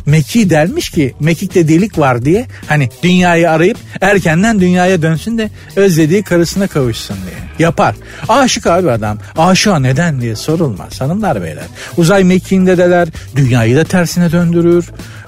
Mekik 0.06 0.50
delmiş 0.50 0.90
ki 0.90 1.16
Mekik'te 1.20 1.68
delik 1.68 2.00
var 2.00 2.26
diye 2.26 2.46
hani 2.68 2.90
dünyayı 3.04 3.52
arayıp 3.52 3.78
erkenden 4.02 4.60
dünyaya 4.60 5.02
dönsün 5.02 5.38
de 5.38 5.50
özlediği 5.76 6.24
karısına 6.24 6.68
kavuşsun 6.68 7.18
diye. 7.18 7.46
Yapar. 7.60 7.96
Aşık 8.30 8.68
abi 8.68 8.92
adam. 8.92 9.18
Aşığa 9.38 9.80
neden 9.80 10.22
diye 10.22 10.36
sorulmaz 10.36 11.02
hanımlar 11.02 11.44
beyler. 11.44 11.66
Uzay 11.98 12.24
mekiğinde 12.24 12.78
deler 12.78 13.08
dünyayı 13.36 13.76
da 13.76 13.84
tersine 13.84 14.32
döndürür 14.32 14.86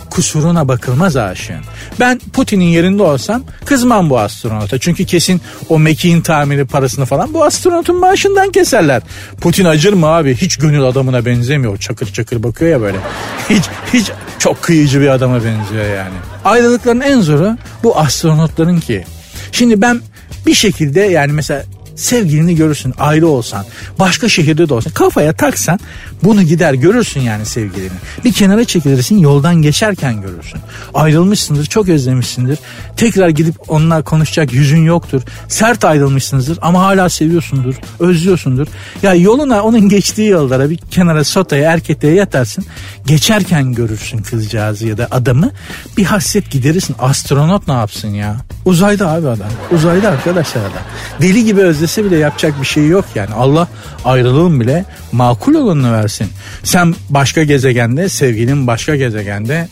kusuruna 0.09 0.67
bakılmaz 0.67 1.15
aşığın. 1.15 1.61
Ben 1.99 2.19
Putin'in 2.33 2.65
yerinde 2.65 3.03
olsam 3.03 3.43
kızmam 3.65 4.09
bu 4.09 4.19
astronota. 4.19 4.79
Çünkü 4.79 5.05
kesin 5.05 5.41
o 5.69 5.79
mekiğin 5.79 6.21
tamiri 6.21 6.65
parasını 6.65 7.05
falan 7.05 7.33
bu 7.33 7.43
astronotun 7.43 7.99
maaşından 7.99 8.51
keserler. 8.51 9.01
Putin 9.41 9.65
acır 9.65 9.93
mı 9.93 10.07
abi? 10.07 10.35
Hiç 10.35 10.57
gönül 10.57 10.83
adamına 10.83 11.25
benzemiyor. 11.25 11.77
Çakır 11.77 12.13
çakır 12.13 12.43
bakıyor 12.43 12.71
ya 12.71 12.81
böyle. 12.81 12.97
Hiç 13.49 13.63
hiç 13.93 14.11
çok 14.39 14.61
kıyıcı 14.61 15.01
bir 15.01 15.07
adama 15.07 15.35
benziyor 15.35 15.95
yani. 15.95 16.15
Ayrılıkların 16.45 17.01
en 17.01 17.21
zoru 17.21 17.57
bu 17.83 17.97
astronotların 17.97 18.79
ki. 18.79 19.05
Şimdi 19.51 19.81
ben 19.81 20.01
bir 20.45 20.53
şekilde 20.53 21.01
yani 21.01 21.33
mesela 21.33 21.63
sevgilini 21.97 22.55
görürsün 22.55 22.93
ayrı 22.99 23.27
olsan 23.27 23.65
başka 23.99 24.29
şehirde 24.29 24.69
de 24.69 24.73
olsan 24.73 24.93
kafaya 24.93 25.33
taksan 25.33 25.79
bunu 26.23 26.43
gider 26.43 26.73
görürsün 26.73 27.21
yani 27.21 27.45
sevgilini. 27.45 27.89
Bir 28.25 28.33
kenara 28.33 28.65
çekilirsin 28.65 29.17
yoldan 29.17 29.55
geçerken 29.61 30.21
görürsün. 30.21 30.59
Ayrılmışsındır 30.93 31.65
çok 31.65 31.89
özlemişsindir. 31.89 32.59
Tekrar 32.97 33.29
gidip 33.29 33.55
onunla 33.67 34.01
konuşacak 34.01 34.53
yüzün 34.53 34.83
yoktur. 34.83 35.21
Sert 35.47 35.85
ayrılmışsınızdır 35.85 36.59
ama 36.61 36.79
hala 36.79 37.09
seviyorsundur, 37.09 37.75
özlüyorsundur. 37.99 38.67
Ya 39.03 39.13
yoluna 39.13 39.63
onun 39.63 39.89
geçtiği 39.89 40.29
yollara 40.29 40.69
bir 40.69 40.77
kenara 40.77 41.23
sotaya 41.23 41.71
erketeye 41.71 42.13
yatarsın. 42.13 42.65
Geçerken 43.05 43.73
görürsün 43.73 44.17
kızcağızı 44.17 44.87
ya 44.87 44.97
da 44.97 45.07
adamı. 45.11 45.51
Bir 45.97 46.05
hasret 46.05 46.51
giderirsin. 46.51 46.95
Astronot 46.99 47.67
ne 47.67 47.73
yapsın 47.73 48.13
ya? 48.13 48.37
Uzayda 48.67 49.11
abi 49.11 49.27
adam. 49.27 49.47
Uzayda 49.71 50.09
arkadaşlar 50.09 50.61
adam. 50.61 50.83
Deli 51.21 51.45
gibi 51.45 51.61
özlese 51.61 52.05
bile 52.05 52.17
yapacak 52.17 52.61
bir 52.61 52.67
şey 52.67 52.87
yok 52.87 53.05
yani. 53.15 53.33
Allah 53.33 53.67
ayrılığın 54.05 54.59
bile 54.59 54.85
makul 55.11 55.53
olanını 55.53 55.93
versin. 55.93 56.27
Sen 56.63 56.95
başka 57.09 57.43
gezegende, 57.43 58.09
sevgilin 58.09 58.67
başka 58.67 58.95
gezegende 58.95 59.67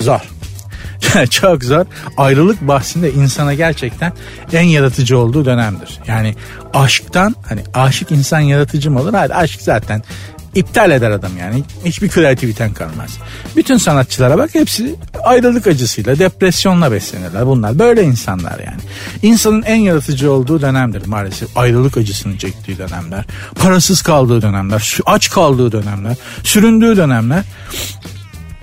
zor. 0.00 0.20
çok 1.30 1.64
zor. 1.64 1.86
Ayrılık 2.16 2.60
bahsinde 2.60 3.12
insana 3.12 3.54
gerçekten 3.54 4.12
en 4.52 4.62
yaratıcı 4.62 5.18
olduğu 5.18 5.44
dönemdir. 5.44 5.98
Yani 6.06 6.34
aşktan 6.74 7.34
hani 7.48 7.60
aşık 7.74 8.10
insan 8.10 8.40
yaratıcı 8.40 8.90
mı 8.90 9.00
olur? 9.00 9.14
Hayır 9.14 9.32
aşk 9.34 9.62
zaten 9.62 10.02
iptal 10.54 10.90
eder 10.90 11.10
adam 11.10 11.36
yani. 11.40 11.64
Hiçbir 11.84 12.08
kreativiten 12.08 12.72
kalmaz. 12.72 13.18
Bütün 13.56 13.76
sanatçılara 13.76 14.38
bak 14.38 14.54
hepsi 14.54 14.94
ayrılık 15.24 15.66
acısıyla, 15.66 16.18
depresyonla 16.18 16.92
beslenirler 16.92 17.46
bunlar. 17.46 17.78
Böyle 17.78 18.02
insanlar 18.02 18.58
yani. 18.58 18.80
İnsanın 19.22 19.62
en 19.62 19.76
yaratıcı 19.76 20.32
olduğu 20.32 20.60
dönemdir 20.60 21.06
maalesef. 21.06 21.56
Ayrılık 21.56 21.96
acısını 21.96 22.38
çektiği 22.38 22.78
dönemler. 22.78 23.24
Parasız 23.54 24.02
kaldığı 24.02 24.42
dönemler. 24.42 24.98
Aç 25.06 25.30
kaldığı 25.30 25.72
dönemler. 25.72 26.16
Süründüğü 26.44 26.96
dönemler. 26.96 27.44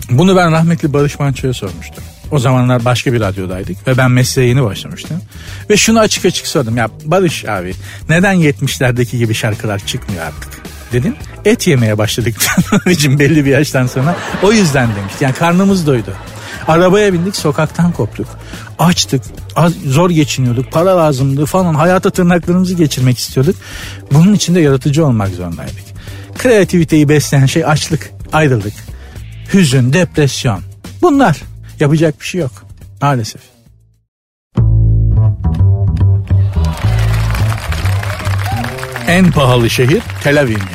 Bunu 0.09 0.35
ben 0.35 0.51
rahmetli 0.51 0.93
Barış 0.93 1.19
Manço'ya 1.19 1.53
sormuştum. 1.53 2.03
O 2.31 2.39
zamanlar 2.39 2.85
başka 2.85 3.13
bir 3.13 3.19
radyodaydık 3.19 3.87
ve 3.87 3.97
ben 3.97 4.11
mesleğe 4.11 4.47
yeni 4.47 4.63
başlamıştım. 4.63 5.21
Ve 5.69 5.77
şunu 5.77 5.99
açık 5.99 6.25
açık 6.25 6.47
sordum. 6.47 6.77
Ya 6.77 6.89
Barış 7.05 7.45
abi 7.45 7.73
neden 8.09 8.35
70'lerdeki 8.35 9.17
gibi 9.17 9.33
şarkılar 9.33 9.79
çıkmıyor 9.85 10.23
artık? 10.23 10.64
Dedim. 10.95 11.15
Et 11.45 11.67
yemeye 11.67 11.97
başladık 11.97 12.35
için 12.85 13.19
belli 13.19 13.45
bir 13.45 13.49
yaştan 13.49 13.87
sonra. 13.87 14.15
O 14.43 14.51
yüzden 14.51 14.89
demişti. 14.95 15.23
Yani 15.23 15.33
karnımız 15.33 15.87
doydu. 15.87 16.13
Arabaya 16.67 17.13
bindik 17.13 17.35
sokaktan 17.35 17.91
koptuk. 17.91 18.27
Açtık. 18.79 19.21
Az, 19.55 19.73
zor 19.87 20.09
geçiniyorduk. 20.09 20.71
Para 20.71 20.97
lazımdı 20.97 21.45
falan. 21.45 21.73
Hayata 21.75 22.09
tırnaklarımızı 22.09 22.73
geçirmek 22.73 23.17
istiyorduk. 23.17 23.55
Bunun 24.11 24.33
için 24.33 24.55
de 24.55 24.59
yaratıcı 24.59 25.05
olmak 25.05 25.29
zorundaydık. 25.29 25.83
Kreativiteyi 26.37 27.09
besleyen 27.09 27.45
şey 27.45 27.65
açlık, 27.65 28.11
ayrılık, 28.33 28.73
hüzün, 29.53 29.93
depresyon. 29.93 30.61
Bunlar. 31.01 31.41
Yapacak 31.79 32.21
bir 32.21 32.25
şey 32.25 32.41
yok. 32.41 32.65
Maalesef. 33.01 33.41
En 39.07 39.31
pahalı 39.31 39.69
şehir 39.69 40.01
Tel 40.23 40.41
Aviv'miş. 40.41 40.74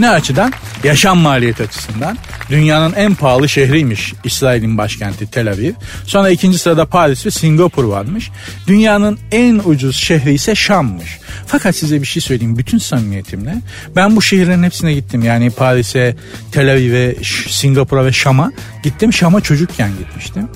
Ne 0.00 0.10
açıdan? 0.10 0.52
Yaşam 0.84 1.18
maliyeti 1.18 1.62
açısından. 1.62 2.18
Dünyanın 2.50 2.92
en 2.92 3.14
pahalı 3.14 3.48
şehriymiş 3.48 4.14
İsrail'in 4.24 4.78
başkenti 4.78 5.30
Tel 5.30 5.50
Aviv. 5.50 5.72
Sonra 6.06 6.30
ikinci 6.30 6.58
sırada 6.58 6.86
Paris 6.86 7.26
ve 7.26 7.30
Singapur 7.30 7.84
varmış. 7.84 8.30
Dünyanın 8.66 9.18
en 9.32 9.60
ucuz 9.64 9.96
şehri 9.96 10.34
ise 10.34 10.54
Şam'mış. 10.54 11.18
Fakat 11.46 11.76
size 11.76 12.00
bir 12.00 12.06
şey 12.06 12.22
söyleyeyim 12.22 12.58
bütün 12.58 12.78
samimiyetimle. 12.78 13.54
Ben 13.96 14.16
bu 14.16 14.22
şehirlerin 14.22 14.62
hepsine 14.62 14.94
gittim. 14.94 15.22
Yani 15.22 15.50
Paris'e, 15.50 16.16
Tel 16.52 16.72
Aviv'e, 16.72 17.14
Singapur'a 17.48 18.06
ve 18.06 18.12
Şam'a 18.12 18.52
gittim. 18.82 19.12
Şam'a 19.12 19.40
çocukken 19.40 19.90
gitmiştim. 19.98 20.48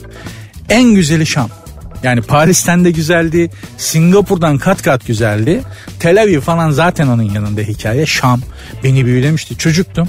En 0.68 0.94
güzeli 0.94 1.26
Şam. 1.26 1.63
Yani 2.04 2.22
Paris'ten 2.22 2.84
de 2.84 2.90
güzeldi. 2.90 3.50
Singapur'dan 3.76 4.58
kat 4.58 4.82
kat 4.82 5.06
güzeldi. 5.06 5.60
Tel 6.00 6.22
Aviv 6.22 6.40
falan 6.40 6.70
zaten 6.70 7.06
onun 7.06 7.22
yanında 7.22 7.60
hikaye. 7.60 8.06
Şam 8.06 8.40
beni 8.84 9.06
büyülemişti. 9.06 9.58
Çocuktum. 9.58 10.08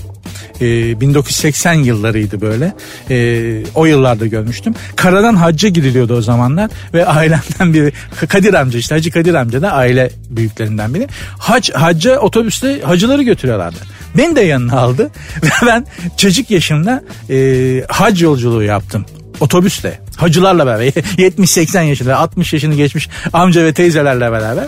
Ee, 0.62 1.02
1980 1.02 1.74
yıllarıydı 1.74 2.42
böyle. 2.42 2.74
Ee, 3.10 3.64
o 3.76 3.86
yıllarda 3.86 4.26
görmüştüm. 4.28 4.74
Karadan 4.96 5.36
hacca 5.36 5.70
gidiliyordu 5.70 6.18
o 6.18 6.22
zamanlar 6.22 6.72
ve 6.94 7.06
ailemden 7.06 7.74
biri 7.74 7.94
Kadir 8.28 8.54
amca 8.54 8.80
işte 8.80 8.96
Hacı 8.96 9.12
Kadir 9.12 9.34
amca 9.34 9.62
da 9.62 9.72
aile 9.72 10.10
büyüklerinden 10.30 10.94
biri. 10.94 11.08
Hac, 11.38 11.72
hacca 11.72 12.20
otobüste 12.20 12.82
hacıları 12.82 13.24
götürüyorlardı. 13.24 13.80
Beni 14.18 14.36
de 14.36 14.42
yanına 14.42 14.80
aldı 14.80 15.10
ve 15.44 15.66
ben 15.66 15.86
çocuk 16.18 16.52
yaşımda 16.52 17.04
e, 17.30 17.84
hac 17.88 18.22
yolculuğu 18.22 18.64
yaptım 18.64 19.06
otobüsle 19.40 20.05
hacılarla 20.15 20.65
beraber 20.65 20.86
70-80 20.88 21.84
yaşında 21.84 22.17
60 22.17 22.54
yaşını 22.54 22.75
geçmiş 22.75 23.10
amca 23.34 23.63
ve 23.63 23.73
teyzelerle 23.73 24.32
beraber 24.32 24.65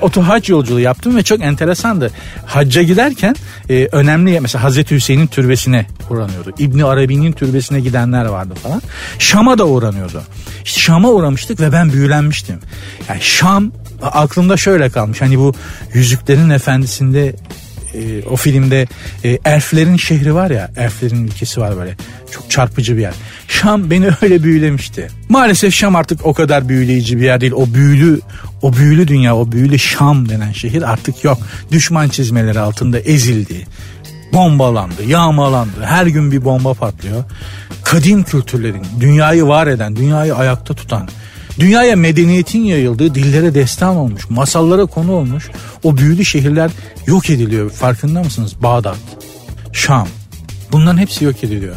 oto 0.00 0.22
hac 0.22 0.48
yolculuğu 0.48 0.80
yaptım 0.80 1.16
ve 1.16 1.22
çok 1.22 1.40
enteresandı. 1.40 2.10
Hacca 2.46 2.82
giderken 2.82 3.36
e, 3.70 3.88
önemli 3.92 4.40
mesela 4.40 4.64
Hazreti 4.64 4.94
Hüseyin'in 4.94 5.26
türbesine 5.26 5.86
uğranıyordu. 6.10 6.50
İbni 6.58 6.84
Arabi'nin 6.84 7.32
türbesine 7.32 7.80
gidenler 7.80 8.24
vardı 8.24 8.54
falan. 8.62 8.82
Şam'a 9.18 9.58
da 9.58 9.66
uğranıyordu. 9.66 10.22
İşte 10.64 10.80
Şam'a 10.80 11.10
uğramıştık 11.10 11.60
ve 11.60 11.72
ben 11.72 11.92
büyülenmiştim. 11.92 12.58
Yani 13.08 13.22
Şam 13.22 13.72
aklımda 14.02 14.56
şöyle 14.56 14.90
kalmış. 14.90 15.20
Hani 15.20 15.38
bu 15.38 15.54
Yüzüklerin 15.94 16.50
Efendisi'nde 16.50 17.36
e, 17.94 18.22
o 18.30 18.36
filmde 18.36 18.86
e, 19.24 19.38
elflerin 19.44 19.96
şehri 19.96 20.34
var 20.34 20.50
ya 20.50 20.70
elflerin 20.76 21.26
ülkesi 21.26 21.60
var 21.60 21.76
böyle 21.76 21.96
çok 22.30 22.50
çarpıcı 22.50 22.96
bir 22.96 23.02
yer. 23.02 23.14
Şam 23.48 23.90
beni 23.90 24.10
öyle 24.22 24.42
büyülemişti. 24.42 25.08
Maalesef 25.28 25.74
Şam 25.74 25.96
artık 25.96 26.26
o 26.26 26.34
kadar 26.34 26.68
büyüleyici 26.68 27.18
bir 27.18 27.24
yer 27.24 27.40
değil. 27.40 27.52
O 27.52 27.74
büyülü 27.74 28.20
o 28.62 28.72
büyülü 28.72 29.08
dünya 29.08 29.36
o 29.36 29.52
büyülü 29.52 29.78
Şam 29.78 30.28
denen 30.28 30.52
şehir 30.52 30.92
artık 30.92 31.24
yok. 31.24 31.38
Düşman 31.72 32.08
çizmeleri 32.08 32.60
altında 32.60 33.00
ezildi. 33.00 33.66
Bombalandı, 34.32 35.04
yağmalandı. 35.06 35.84
Her 35.84 36.06
gün 36.06 36.32
bir 36.32 36.44
bomba 36.44 36.74
patlıyor. 36.74 37.24
Kadim 37.84 38.22
kültürlerin, 38.22 38.86
dünyayı 39.00 39.46
var 39.46 39.66
eden, 39.66 39.96
dünyayı 39.96 40.34
ayakta 40.34 40.74
tutan, 40.74 41.08
Dünyaya 41.58 41.96
medeniyetin 41.96 42.64
yayıldığı, 42.64 43.14
dillere 43.14 43.54
destan 43.54 43.96
olmuş, 43.96 44.30
masallara 44.30 44.86
konu 44.86 45.12
olmuş 45.12 45.50
o 45.82 45.96
büyülü 45.96 46.24
şehirler 46.24 46.70
yok 47.06 47.30
ediliyor. 47.30 47.70
Farkında 47.70 48.22
mısınız? 48.22 48.62
Bağdat, 48.62 48.98
Şam. 49.72 50.08
Bunların 50.72 50.98
hepsi 50.98 51.24
yok 51.24 51.44
ediliyor 51.44 51.76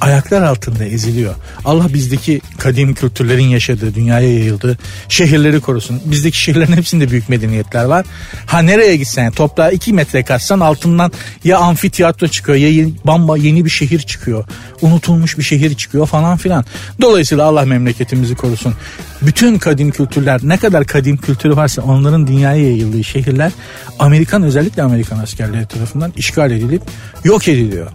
ayaklar 0.00 0.42
altında 0.42 0.84
eziliyor. 0.84 1.34
Allah 1.64 1.94
bizdeki 1.94 2.40
kadim 2.58 2.94
kültürlerin 2.94 3.48
yaşadığı, 3.48 3.94
dünyaya 3.94 4.32
yayıldığı 4.32 4.78
şehirleri 5.08 5.60
korusun. 5.60 6.00
Bizdeki 6.04 6.40
şehirlerin 6.40 6.72
hepsinde 6.72 7.10
büyük 7.10 7.28
medeniyetler 7.28 7.84
var. 7.84 8.06
Ha 8.46 8.58
nereye 8.58 8.96
gitsen 8.96 9.32
toprağa 9.32 9.70
iki 9.70 9.92
metre 9.92 10.22
kaçsan 10.22 10.60
altından 10.60 11.12
ya 11.44 11.58
amfiteyatro 11.58 12.28
çıkıyor 12.28 12.58
ya 12.58 12.70
yeni, 12.70 12.92
bamba 13.04 13.36
yeni 13.36 13.64
bir 13.64 13.70
şehir 13.70 14.00
çıkıyor. 14.00 14.44
Unutulmuş 14.80 15.38
bir 15.38 15.42
şehir 15.42 15.74
çıkıyor 15.74 16.06
falan 16.06 16.36
filan. 16.36 16.64
Dolayısıyla 17.00 17.44
Allah 17.44 17.64
memleketimizi 17.64 18.34
korusun. 18.34 18.74
Bütün 19.22 19.58
kadim 19.58 19.90
kültürler 19.90 20.40
ne 20.42 20.56
kadar 20.56 20.84
kadim 20.84 21.16
kültürü 21.16 21.56
varsa 21.56 21.82
onların 21.82 22.26
dünyaya 22.26 22.62
yayıldığı 22.62 23.04
şehirler 23.04 23.52
Amerikan 23.98 24.42
özellikle 24.42 24.82
Amerikan 24.82 25.18
askerleri 25.18 25.66
tarafından 25.66 26.12
işgal 26.16 26.50
edilip 26.50 26.82
yok 27.24 27.48
ediliyor. 27.48 27.90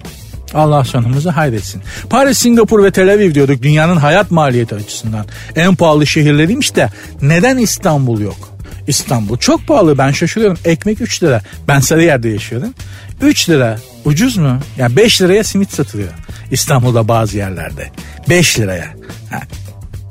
Allah 0.53 0.83
sonumuzu 0.83 1.31
hayretsin. 1.31 1.81
Paris, 2.09 2.37
Singapur 2.37 2.83
ve 2.83 2.91
Tel 2.91 3.13
Aviv 3.13 3.33
diyorduk 3.33 3.61
dünyanın 3.61 3.97
hayat 3.97 4.31
maliyeti 4.31 4.75
açısından. 4.75 5.25
En 5.55 5.75
pahalı 5.75 6.07
şehirleriymiş 6.07 6.75
de 6.75 6.89
neden 7.21 7.57
İstanbul 7.57 8.21
yok? 8.21 8.51
İstanbul 8.87 9.37
çok 9.37 9.67
pahalı 9.67 9.97
ben 9.97 10.11
şaşırıyorum. 10.11 10.57
Ekmek 10.65 11.01
3 11.01 11.23
lira. 11.23 11.41
Ben 11.67 11.79
Sarıyer'de 11.79 12.29
yaşıyorum. 12.29 12.73
3 13.21 13.49
lira 13.49 13.79
ucuz 14.05 14.37
mu? 14.37 14.59
Yani 14.77 14.95
5 14.95 15.21
liraya 15.21 15.43
simit 15.43 15.73
satılıyor. 15.73 16.09
İstanbul'da 16.51 17.07
bazı 17.07 17.37
yerlerde. 17.37 17.91
5 18.29 18.59
liraya. 18.59 18.87
Ha, 19.29 19.39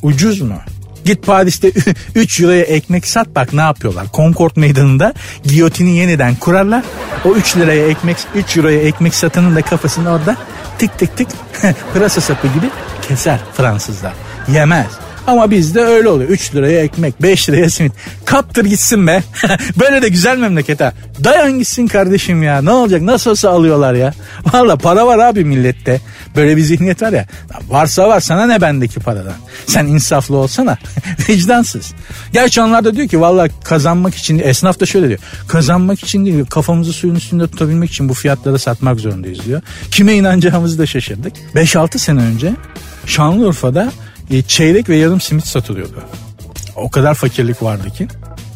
ucuz 0.03 0.41
mu? 0.41 0.59
Git 1.05 1.27
Paris'te 1.27 1.73
3 2.15 2.41
euroya 2.41 2.63
ekmek 2.63 3.07
sat 3.07 3.35
bak 3.35 3.53
ne 3.53 3.61
yapıyorlar. 3.61 4.07
Concord 4.15 4.57
meydanında 4.57 5.15
giyotini 5.45 5.97
yeniden 5.97 6.35
kurarlar. 6.35 6.85
O 7.25 7.35
3 7.35 7.57
liraya 7.57 7.87
ekmek 7.87 8.17
3 8.35 8.57
euroya 8.57 8.81
ekmek 8.81 9.15
satanın 9.15 9.57
da 9.57 9.63
kafasını 9.63 10.11
orada 10.13 10.37
tık 10.79 10.99
tık 10.99 11.17
tık 11.17 11.29
pırasa 11.93 12.21
sapı 12.21 12.47
gibi 12.47 12.71
keser 13.09 13.41
Fransızlar. 13.57 14.13
Yemez. 14.49 15.00
Ama 15.27 15.51
bizde 15.51 15.81
öyle 15.81 16.09
oluyor. 16.09 16.31
3 16.31 16.55
liraya 16.55 16.81
ekmek, 16.81 17.23
5 17.23 17.49
liraya 17.49 17.71
simit. 17.71 17.93
Kaptır 18.25 18.65
gitsin 18.65 19.07
be. 19.07 19.23
Böyle 19.81 20.03
de 20.03 20.09
güzel 20.09 20.39
memleket 20.39 20.81
ha. 20.81 20.93
Dayan 21.25 21.59
gitsin 21.59 21.87
kardeşim 21.87 22.43
ya. 22.43 22.63
Ne 22.63 22.71
olacak? 22.71 23.03
Nasıl 23.03 23.31
olsa 23.31 23.51
alıyorlar 23.51 23.95
ya. 23.95 24.13
Valla 24.53 24.77
para 24.77 25.07
var 25.07 25.19
abi 25.19 25.45
millette. 25.45 26.01
Böyle 26.37 26.57
bir 26.57 26.63
zihniyet 26.63 27.03
var 27.03 27.13
ya. 27.13 27.27
Varsa 27.69 28.09
var 28.09 28.21
sana 28.21 28.47
ne 28.47 28.61
bendeki 28.61 29.01
paradan. 29.01 29.35
Sen 29.67 29.87
insaflı 29.87 30.37
olsana. 30.37 30.79
Vicdansız. 31.29 31.93
Gerçi 32.33 32.61
onlar 32.61 32.85
da 32.85 32.97
diyor 32.97 33.09
ki 33.09 33.21
valla 33.21 33.49
kazanmak 33.65 34.15
için 34.15 34.39
esnaf 34.39 34.81
da 34.81 34.87
şöyle 34.87 35.09
diyor. 35.09 35.21
Kazanmak 35.49 36.05
için 36.05 36.27
değil 36.27 36.45
kafamızı 36.45 36.93
suyun 36.93 37.15
üstünde 37.15 37.47
tutabilmek 37.47 37.91
için 37.91 38.09
bu 38.09 38.15
fiyatları 38.15 38.59
satmak 38.59 39.01
zorundayız 39.01 39.45
diyor. 39.45 39.63
Kime 39.91 40.15
inanacağımızı 40.15 40.79
da 40.79 40.87
şaşırdık. 40.87 41.33
5-6 41.55 41.99
sene 41.99 42.21
önce 42.21 42.53
Şanlıurfa'da 43.07 43.93
e, 44.31 44.43
çeyrek 44.43 44.89
ve 44.89 44.97
yarım 44.97 45.21
simit 45.21 45.47
satılıyordu. 45.47 46.05
O 46.77 46.91
kadar 46.91 47.15
fakirlik 47.15 47.63
vardı 47.63 47.91
ki 47.91 48.09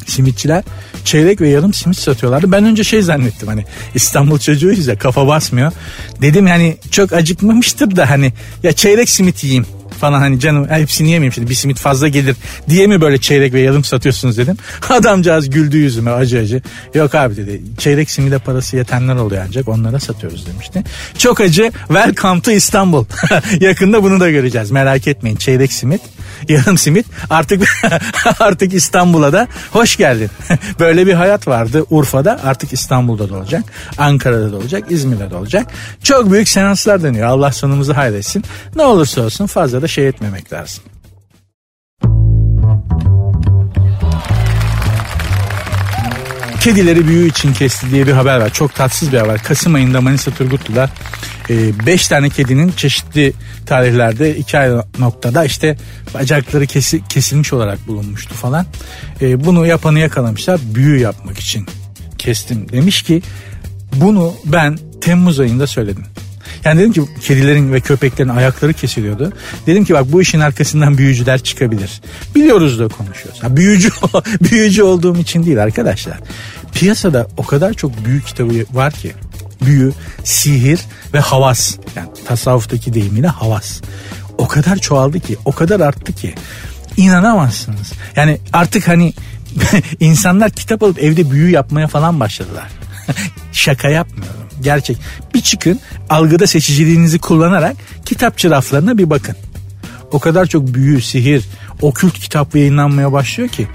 simitçiler 0.07 0.63
çeyrek 1.05 1.41
ve 1.41 1.49
yarım 1.49 1.73
simit 1.73 1.97
satıyorlardı. 1.97 2.51
Ben 2.51 2.65
önce 2.65 2.83
şey 2.83 3.01
zannettim 3.01 3.47
hani 3.47 3.65
İstanbul 3.95 4.39
çocuğuyuz 4.39 4.87
ya 4.87 4.97
kafa 4.97 5.27
basmıyor. 5.27 5.71
Dedim 6.21 6.47
yani 6.47 6.77
çok 6.91 7.13
acıkmamıştır 7.13 7.95
da 7.95 8.09
hani 8.09 8.33
ya 8.63 8.71
çeyrek 8.71 9.09
simit 9.09 9.43
yiyeyim 9.43 9.65
falan 9.89 10.19
hani 10.19 10.39
canım 10.39 10.69
hepsini 10.69 11.11
yemeyeyim 11.11 11.33
şimdi 11.33 11.49
bir 11.49 11.55
simit 11.55 11.79
fazla 11.79 12.07
gelir 12.07 12.35
diye 12.69 12.87
mi 12.87 13.01
böyle 13.01 13.17
çeyrek 13.17 13.53
ve 13.53 13.59
yarım 13.59 13.83
satıyorsunuz 13.83 14.37
dedim. 14.37 14.57
Adamcağız 14.89 15.49
güldü 15.49 15.77
yüzüme 15.77 16.11
acı 16.11 16.39
acı. 16.39 16.61
Yok 16.93 17.15
abi 17.15 17.37
dedi 17.37 17.61
çeyrek 17.77 18.11
simide 18.11 18.37
parası 18.37 18.77
yetenler 18.77 19.15
oluyor 19.15 19.43
ancak 19.47 19.67
onlara 19.67 19.99
satıyoruz 19.99 20.47
demişti. 20.47 20.83
Çok 21.17 21.41
acı 21.41 21.71
welcome 21.87 22.41
to 22.41 22.51
İstanbul. 22.51 23.05
Yakında 23.59 24.03
bunu 24.03 24.19
da 24.19 24.29
göreceğiz 24.29 24.71
merak 24.71 25.07
etmeyin 25.07 25.37
çeyrek 25.37 25.73
simit 25.73 26.01
yarım 26.49 26.77
simit 26.77 27.05
artık 27.29 27.63
artık 28.39 28.73
İstanbul'a 28.73 29.33
da 29.33 29.47
hoş 29.71 29.97
geldin. 29.97 30.29
Böyle 30.79 31.07
bir 31.07 31.13
hayat 31.13 31.47
vardı 31.47 31.85
Urfa'da 31.89 32.39
artık 32.43 32.73
İstanbul'da 32.73 33.29
da 33.29 33.35
olacak. 33.35 33.63
Ankara'da 33.97 34.51
da 34.51 34.57
olacak 34.57 34.83
İzmir'de 34.89 35.31
de 35.31 35.35
olacak. 35.35 35.67
Çok 36.03 36.31
büyük 36.31 36.47
seanslar 36.47 37.03
dönüyor 37.03 37.27
Allah 37.27 37.51
sonumuzu 37.51 37.93
hayretsin. 37.93 38.43
Ne 38.75 38.83
olursa 38.83 39.21
olsun 39.21 39.45
fazla 39.45 39.74
da 39.81 39.87
şey 39.87 40.07
etmemek 40.07 40.53
lazım. 40.53 40.83
Kedileri 46.61 47.07
büyü 47.07 47.29
için 47.29 47.53
kesti 47.53 47.91
diye 47.91 48.07
bir 48.07 48.11
haber 48.11 48.37
var. 48.37 48.49
Çok 48.49 48.75
tatsız 48.75 49.11
bir 49.13 49.17
haber. 49.17 49.43
Kasım 49.43 49.75
ayında 49.75 50.01
Manisa 50.01 50.31
Turgutlu'da 50.31 50.89
5 51.49 52.05
e, 52.05 52.09
tane 52.09 52.29
kedinin 52.29 52.71
çeşitli 52.71 53.33
tarihlerde 53.65 54.37
iki 54.37 54.57
ayrı 54.57 54.83
noktada 54.99 55.45
işte 55.45 55.77
bacakları 56.13 56.65
kesi, 56.65 57.07
kesilmiş 57.07 57.53
olarak 57.53 57.87
bulunmuştu 57.87 58.33
falan. 58.33 58.65
E, 59.21 59.45
bunu 59.45 59.65
yapanı 59.65 59.99
yakalamışlar 59.99 60.59
büyü 60.75 60.99
yapmak 60.99 61.39
için 61.39 61.65
kestim. 62.17 62.71
Demiş 62.71 63.01
ki 63.01 63.21
bunu 63.93 64.33
ben 64.45 64.79
Temmuz 65.01 65.39
ayında 65.39 65.67
söyledim. 65.67 66.05
Yani 66.65 66.79
dedim 66.79 66.93
ki 66.93 67.01
kedilerin 67.21 67.73
ve 67.73 67.79
köpeklerin 67.79 68.29
ayakları 68.29 68.73
kesiliyordu. 68.73 69.33
Dedim 69.67 69.85
ki 69.85 69.93
bak 69.93 70.11
bu 70.11 70.21
işin 70.21 70.39
arkasından 70.39 70.97
büyücüler 70.97 71.39
çıkabilir. 71.39 72.01
Biliyoruz 72.35 72.79
da 72.79 72.87
konuşuyoruz. 72.87 73.43
Ha, 73.43 73.57
büyücü 73.57 73.89
büyücü 74.51 74.83
olduğum 74.83 75.17
için 75.17 75.45
değil 75.45 75.63
arkadaşlar. 75.63 76.17
Piyasada 76.73 77.27
o 77.37 77.45
kadar 77.45 77.73
çok 77.73 78.05
büyük 78.05 78.27
kitabı 78.27 78.53
var 78.73 78.93
ki 78.93 79.13
büyü, 79.65 79.91
sihir 80.23 80.79
ve 81.13 81.19
havas. 81.19 81.75
Yani 81.95 82.09
tasavvuftaki 82.25 82.93
deyimiyle 82.93 83.27
havas. 83.27 83.81
O 84.37 84.47
kadar 84.47 84.77
çoğaldı 84.77 85.19
ki, 85.19 85.37
o 85.45 85.51
kadar 85.51 85.79
arttı 85.79 86.13
ki 86.13 86.35
inanamazsınız. 86.97 87.93
Yani 88.15 88.39
artık 88.53 88.87
hani 88.87 89.13
insanlar 89.99 90.51
kitap 90.51 90.83
alıp 90.83 90.99
evde 90.99 91.31
büyü 91.31 91.51
yapmaya 91.51 91.87
falan 91.87 92.19
başladılar. 92.19 92.67
Şaka 93.51 93.89
yapmıyorum. 93.89 94.44
Gerçek. 94.65 94.97
Bir 95.33 95.41
çıkın 95.41 95.79
algıda 96.09 96.47
seçiciliğinizi 96.47 97.19
kullanarak 97.19 97.75
kitapçı 98.05 98.49
raflarına 98.49 98.97
bir 98.97 99.09
bakın. 99.09 99.35
O 100.11 100.19
kadar 100.19 100.45
çok 100.45 100.73
büyü, 100.73 101.01
sihir, 101.01 101.45
okült 101.81 102.13
kitap 102.13 102.55
yayınlanmaya 102.55 103.11
başlıyor 103.11 103.49
ki 103.49 103.67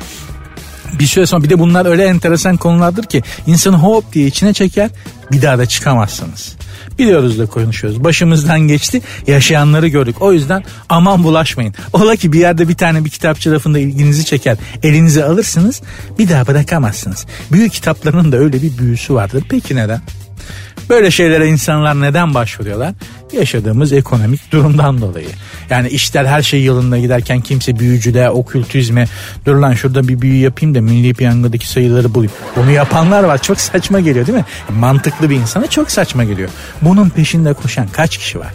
bir 0.98 1.07
süre 1.07 1.26
sonra 1.26 1.44
bir 1.44 1.50
de 1.50 1.59
bunlar 1.59 1.87
öyle 1.87 2.05
enteresan 2.05 2.57
konulardır 2.57 3.05
ki 3.05 3.22
insanı 3.46 3.76
hop 3.76 4.12
diye 4.12 4.26
içine 4.26 4.53
çeker 4.53 4.90
bir 5.33 5.42
daha 5.42 5.59
da 5.59 5.66
çıkamazsınız. 5.66 6.57
Biliyoruz 6.98 7.38
da 7.38 7.46
konuşuyoruz. 7.46 8.05
Başımızdan 8.05 8.61
geçti. 8.61 9.03
Yaşayanları 9.26 9.88
gördük. 9.88 10.16
O 10.20 10.33
yüzden 10.33 10.64
aman 10.88 11.24
bulaşmayın. 11.24 11.74
Ola 11.92 12.16
ki 12.16 12.33
bir 12.33 12.40
yerde 12.40 12.68
bir 12.68 12.74
tane 12.74 13.05
bir 13.05 13.11
kitapçı 13.11 13.53
rafında 13.53 13.79
ilginizi 13.79 14.24
çeker. 14.24 14.57
Elinize 14.83 15.24
alırsınız. 15.24 15.83
Bir 16.18 16.29
daha 16.29 16.46
bırakamazsınız. 16.46 17.26
Büyük 17.53 17.72
kitaplarının 17.72 18.33
da 18.33 18.37
öyle 18.37 18.62
bir 18.62 18.79
büyüsü 18.79 19.14
vardır. 19.14 19.44
Peki 19.48 19.76
neden? 19.76 20.00
Böyle 20.90 21.11
şeylere 21.11 21.48
insanlar 21.48 22.00
neden 22.00 22.35
başvuruyorlar? 22.35 22.94
Yaşadığımız 23.33 23.92
ekonomik 23.92 24.53
durumdan 24.53 25.00
dolayı. 25.00 25.29
Yani 25.70 25.88
işler 25.88 26.24
her 26.24 26.42
şey 26.42 26.64
yolunda 26.64 26.98
giderken 26.98 27.40
kimse 27.40 27.79
büyücülüğe, 27.79 28.31
okültizme 28.31 29.07
dur 29.46 29.57
lan 29.57 29.74
şurada 29.74 30.09
bir 30.09 30.20
büyü 30.20 30.40
yapayım 30.40 30.74
da 30.74 30.81
milli 30.81 31.14
piyangodaki 31.14 31.68
sayıları 31.68 32.14
bulayım. 32.14 32.33
Bunu 32.57 32.70
yapanlar 32.70 33.24
var. 33.24 33.42
Çok 33.42 33.61
saçma 33.61 34.00
geliyor 34.00 34.26
değil 34.26 34.38
mi? 34.38 34.44
Mantıklı 34.79 35.31
bir 35.31 35.37
insana 35.37 35.66
çok 35.66 35.90
saçma 35.90 36.24
geliyor. 36.24 36.48
Bunun 36.83 37.09
peşinde 37.09 37.53
koşan 37.53 37.88
kaç 37.92 38.16
kişi 38.16 38.38
var? 38.38 38.55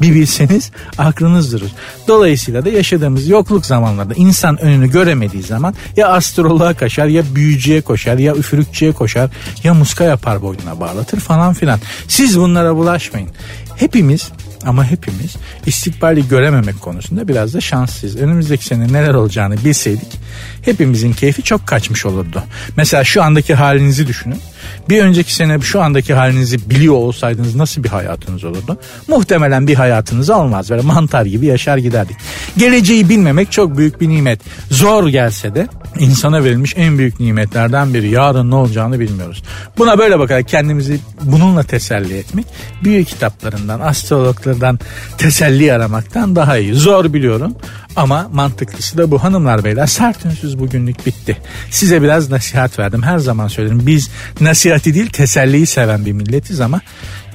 Bir 0.00 0.14
bilseniz 0.14 0.70
aklınız 0.98 1.52
durur. 1.52 1.70
Dolayısıyla 2.08 2.64
da 2.64 2.68
yaşadığımız 2.68 3.28
yokluk 3.28 3.66
zamanlarda 3.66 4.14
insan 4.14 4.62
önünü 4.62 4.90
göremediği 4.90 5.42
zaman 5.42 5.74
ya 5.96 6.08
astroloğa 6.08 6.74
kaçar 6.74 7.06
ya 7.06 7.22
büyücüye 7.34 7.80
koşar 7.80 8.18
ya 8.18 8.34
üfürükçüye 8.34 8.92
koşar 8.92 9.30
ya 9.64 9.74
muska 9.74 10.04
yapar 10.04 10.42
boynuna 10.42 10.80
bağlatır 10.80 11.20
falan 11.20 11.54
filan. 11.54 11.80
Siz 12.08 12.38
bunlara 12.38 12.76
bulaşmayın. 12.76 13.28
Hepimiz 13.76 14.30
ama 14.66 14.84
hepimiz 14.84 15.36
istikbali 15.66 16.28
görememek 16.28 16.80
konusunda 16.80 17.28
biraz 17.28 17.54
da 17.54 17.60
şanssız. 17.60 18.16
Önümüzdeki 18.16 18.64
sene 18.64 18.92
neler 18.92 19.14
olacağını 19.14 19.64
bilseydik 19.64 20.24
hepimizin 20.62 21.12
keyfi 21.12 21.42
çok 21.42 21.66
kaçmış 21.66 22.06
olurdu. 22.06 22.42
Mesela 22.76 23.04
şu 23.04 23.22
andaki 23.22 23.54
halinizi 23.54 24.06
düşünün. 24.06 24.40
Bir 24.88 25.02
önceki 25.02 25.34
sene 25.34 25.60
şu 25.60 25.82
andaki 25.82 26.14
halinizi 26.14 26.70
biliyor 26.70 26.94
olsaydınız 26.94 27.54
nasıl 27.54 27.84
bir 27.84 27.88
hayatınız 27.88 28.44
olurdu? 28.44 28.78
Muhtemelen 29.08 29.68
bir 29.68 29.74
hayatınız 29.74 30.30
olmaz. 30.30 30.70
Böyle 30.70 30.82
mantar 30.82 31.26
gibi 31.26 31.46
yaşar 31.46 31.78
giderdik. 31.78 32.16
Geleceği 32.56 33.08
bilmemek 33.08 33.52
çok 33.52 33.78
büyük 33.78 34.00
bir 34.00 34.08
nimet. 34.08 34.40
Zor 34.70 35.08
gelse 35.08 35.54
de 35.54 35.68
insana 35.98 36.44
verilmiş 36.44 36.74
en 36.76 36.98
büyük 36.98 37.20
nimetlerden 37.20 37.94
biri. 37.94 38.10
Yarın 38.10 38.50
ne 38.50 38.54
olacağını 38.54 39.00
bilmiyoruz. 39.00 39.42
Buna 39.78 39.98
böyle 39.98 40.18
bakarak 40.18 40.48
kendimizi 40.48 41.00
bununla 41.22 41.62
teselli 41.62 42.16
etmek 42.18 42.46
büyük 42.84 43.08
kitaplarından, 43.08 43.80
astrologlardan 43.80 44.78
teselli 45.18 45.72
aramaktan 45.72 46.36
daha 46.36 46.58
iyi. 46.58 46.74
Zor 46.74 47.12
biliyorum 47.12 47.54
ama 47.96 48.30
mantıklısı 48.32 48.98
da 48.98 49.10
bu 49.10 49.24
hanımlar 49.24 49.64
beyler 49.64 49.86
sert 49.86 50.24
ünsüz 50.24 50.58
bugünlük 50.58 51.06
bitti. 51.06 51.36
Size 51.70 52.02
biraz 52.02 52.30
nasihat 52.30 52.78
verdim 52.78 53.02
her 53.02 53.18
zaman 53.18 53.48
söylerim. 53.48 53.86
Biz 53.86 54.10
nasihati 54.40 54.94
değil 54.94 55.10
teselliyi 55.10 55.66
seven 55.66 56.06
bir 56.06 56.12
milletiz 56.12 56.60
ama 56.60 56.80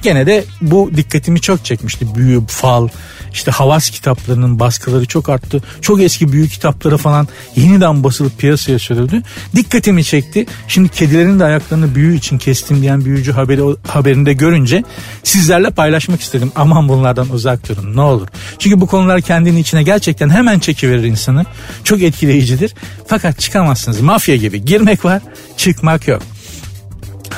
gene 0.02 0.26
de 0.26 0.44
bu 0.60 0.90
dikkatimi 0.96 1.40
çok 1.40 1.64
çekmişti. 1.64 2.14
Büyü, 2.14 2.46
fal, 2.46 2.88
işte 3.32 3.50
havas 3.50 3.90
kitaplarının 3.90 4.60
baskıları 4.60 5.06
çok 5.06 5.28
arttı. 5.28 5.62
Çok 5.80 6.00
eski 6.00 6.32
büyük 6.32 6.50
kitapları 6.50 6.96
falan 6.96 7.28
yeniden 7.56 8.04
basılıp 8.04 8.38
piyasaya 8.38 8.78
sürüldü. 8.78 9.22
Dikkatimi 9.56 10.04
çekti. 10.04 10.46
Şimdi 10.68 10.88
kedilerin 10.88 11.40
de 11.40 11.44
ayaklarını 11.44 11.94
büyü 11.94 12.16
için 12.16 12.38
kestim 12.38 12.82
diyen 12.82 13.04
büyücü 13.04 13.32
haberi, 13.32 13.76
haberinde 13.88 14.32
görünce 14.32 14.84
sizlerle 15.24 15.70
paylaşmak 15.70 16.20
istedim. 16.20 16.52
Aman 16.56 16.88
bunlardan 16.88 17.30
uzak 17.30 17.68
durun 17.68 17.96
ne 17.96 18.00
olur. 18.00 18.28
Çünkü 18.58 18.80
bu 18.80 18.86
konular 18.86 19.20
kendini 19.20 19.60
içine 19.60 19.82
gerçekten 19.82 20.30
hemen 20.30 20.58
çekiverir 20.58 21.04
insanı. 21.04 21.44
Çok 21.84 22.02
etkileyicidir. 22.02 22.74
Fakat 23.06 23.38
çıkamazsınız. 23.38 24.00
Mafya 24.00 24.36
gibi 24.36 24.64
girmek 24.64 25.04
var 25.04 25.22
çıkmak 25.56 26.08
yok. 26.08 26.22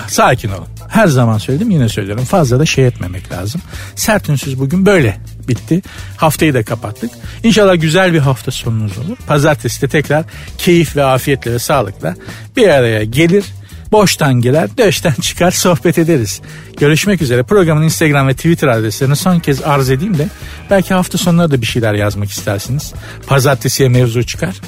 Sakin 0.08 0.48
olun. 0.48 0.66
Her 0.88 1.06
zaman 1.06 1.38
söyledim 1.38 1.70
yine 1.70 1.88
söylüyorum. 1.88 2.24
Fazla 2.24 2.58
da 2.58 2.66
şey 2.66 2.86
etmemek 2.86 3.32
lazım. 3.32 3.60
Sert 3.94 4.28
ünsüz 4.28 4.58
bugün 4.58 4.86
böyle 4.86 5.18
bitti. 5.48 5.82
Haftayı 6.16 6.54
da 6.54 6.62
kapattık. 6.62 7.10
İnşallah 7.42 7.80
güzel 7.80 8.12
bir 8.12 8.18
hafta 8.18 8.50
sonunuz 8.50 8.98
olur. 8.98 9.16
Pazartesi 9.26 9.82
de 9.82 9.88
tekrar 9.88 10.24
keyif 10.58 10.96
ve 10.96 11.04
afiyetle 11.04 11.52
ve 11.52 11.58
sağlıkla 11.58 12.14
bir 12.56 12.68
araya 12.68 13.04
gelir. 13.04 13.44
Boştan 13.92 14.34
gelir, 14.34 14.70
döşten 14.78 15.14
çıkar, 15.20 15.50
sohbet 15.50 15.98
ederiz. 15.98 16.40
Görüşmek 16.78 17.22
üzere. 17.22 17.42
Programın 17.42 17.82
Instagram 17.82 18.28
ve 18.28 18.34
Twitter 18.34 18.68
adreslerini 18.68 19.16
son 19.16 19.38
kez 19.38 19.62
arz 19.62 19.90
edeyim 19.90 20.18
de 20.18 20.28
belki 20.70 20.94
hafta 20.94 21.18
sonları 21.18 21.50
da 21.50 21.60
bir 21.60 21.66
şeyler 21.66 21.94
yazmak 21.94 22.30
istersiniz. 22.30 22.92
Pazartesiye 23.26 23.88
mevzu 23.88 24.22
çıkar 24.22 24.60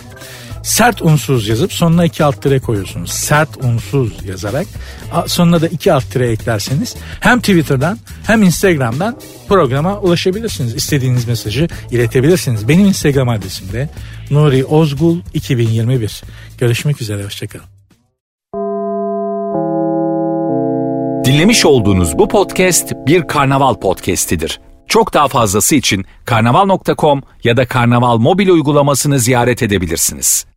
sert 0.64 1.02
unsuz 1.02 1.48
yazıp 1.48 1.72
sonuna 1.72 2.04
iki 2.04 2.24
alt 2.24 2.42
tire 2.42 2.60
koyuyorsunuz. 2.60 3.10
Sert 3.10 3.64
unsuz 3.64 4.24
yazarak 4.24 4.66
sonuna 5.26 5.60
da 5.60 5.68
iki 5.68 5.92
alt 5.92 6.10
tire 6.10 6.30
eklerseniz 6.30 6.96
hem 7.20 7.38
Twitter'dan 7.38 7.98
hem 8.26 8.42
Instagram'dan 8.42 9.16
programa 9.48 9.98
ulaşabilirsiniz. 9.98 10.74
İstediğiniz 10.74 11.28
mesajı 11.28 11.68
iletebilirsiniz. 11.90 12.68
Benim 12.68 12.86
Instagram 12.86 13.28
adresim 13.28 13.72
de 13.72 13.88
Nuri 14.30 14.64
Ozgul 14.64 15.18
2021. 15.34 16.22
Görüşmek 16.58 17.02
üzere 17.02 17.24
hoşçakalın. 17.24 17.64
Dinlemiş 21.24 21.66
olduğunuz 21.66 22.18
bu 22.18 22.28
podcast 22.28 22.92
bir 23.06 23.26
karnaval 23.26 23.74
podcastidir. 23.74 24.60
Çok 24.88 25.14
daha 25.14 25.28
fazlası 25.28 25.74
için 25.74 26.04
karnaval.com 26.24 27.22
ya 27.44 27.56
da 27.56 27.66
karnaval 27.66 28.18
mobil 28.18 28.48
uygulamasını 28.48 29.18
ziyaret 29.18 29.62
edebilirsiniz. 29.62 30.53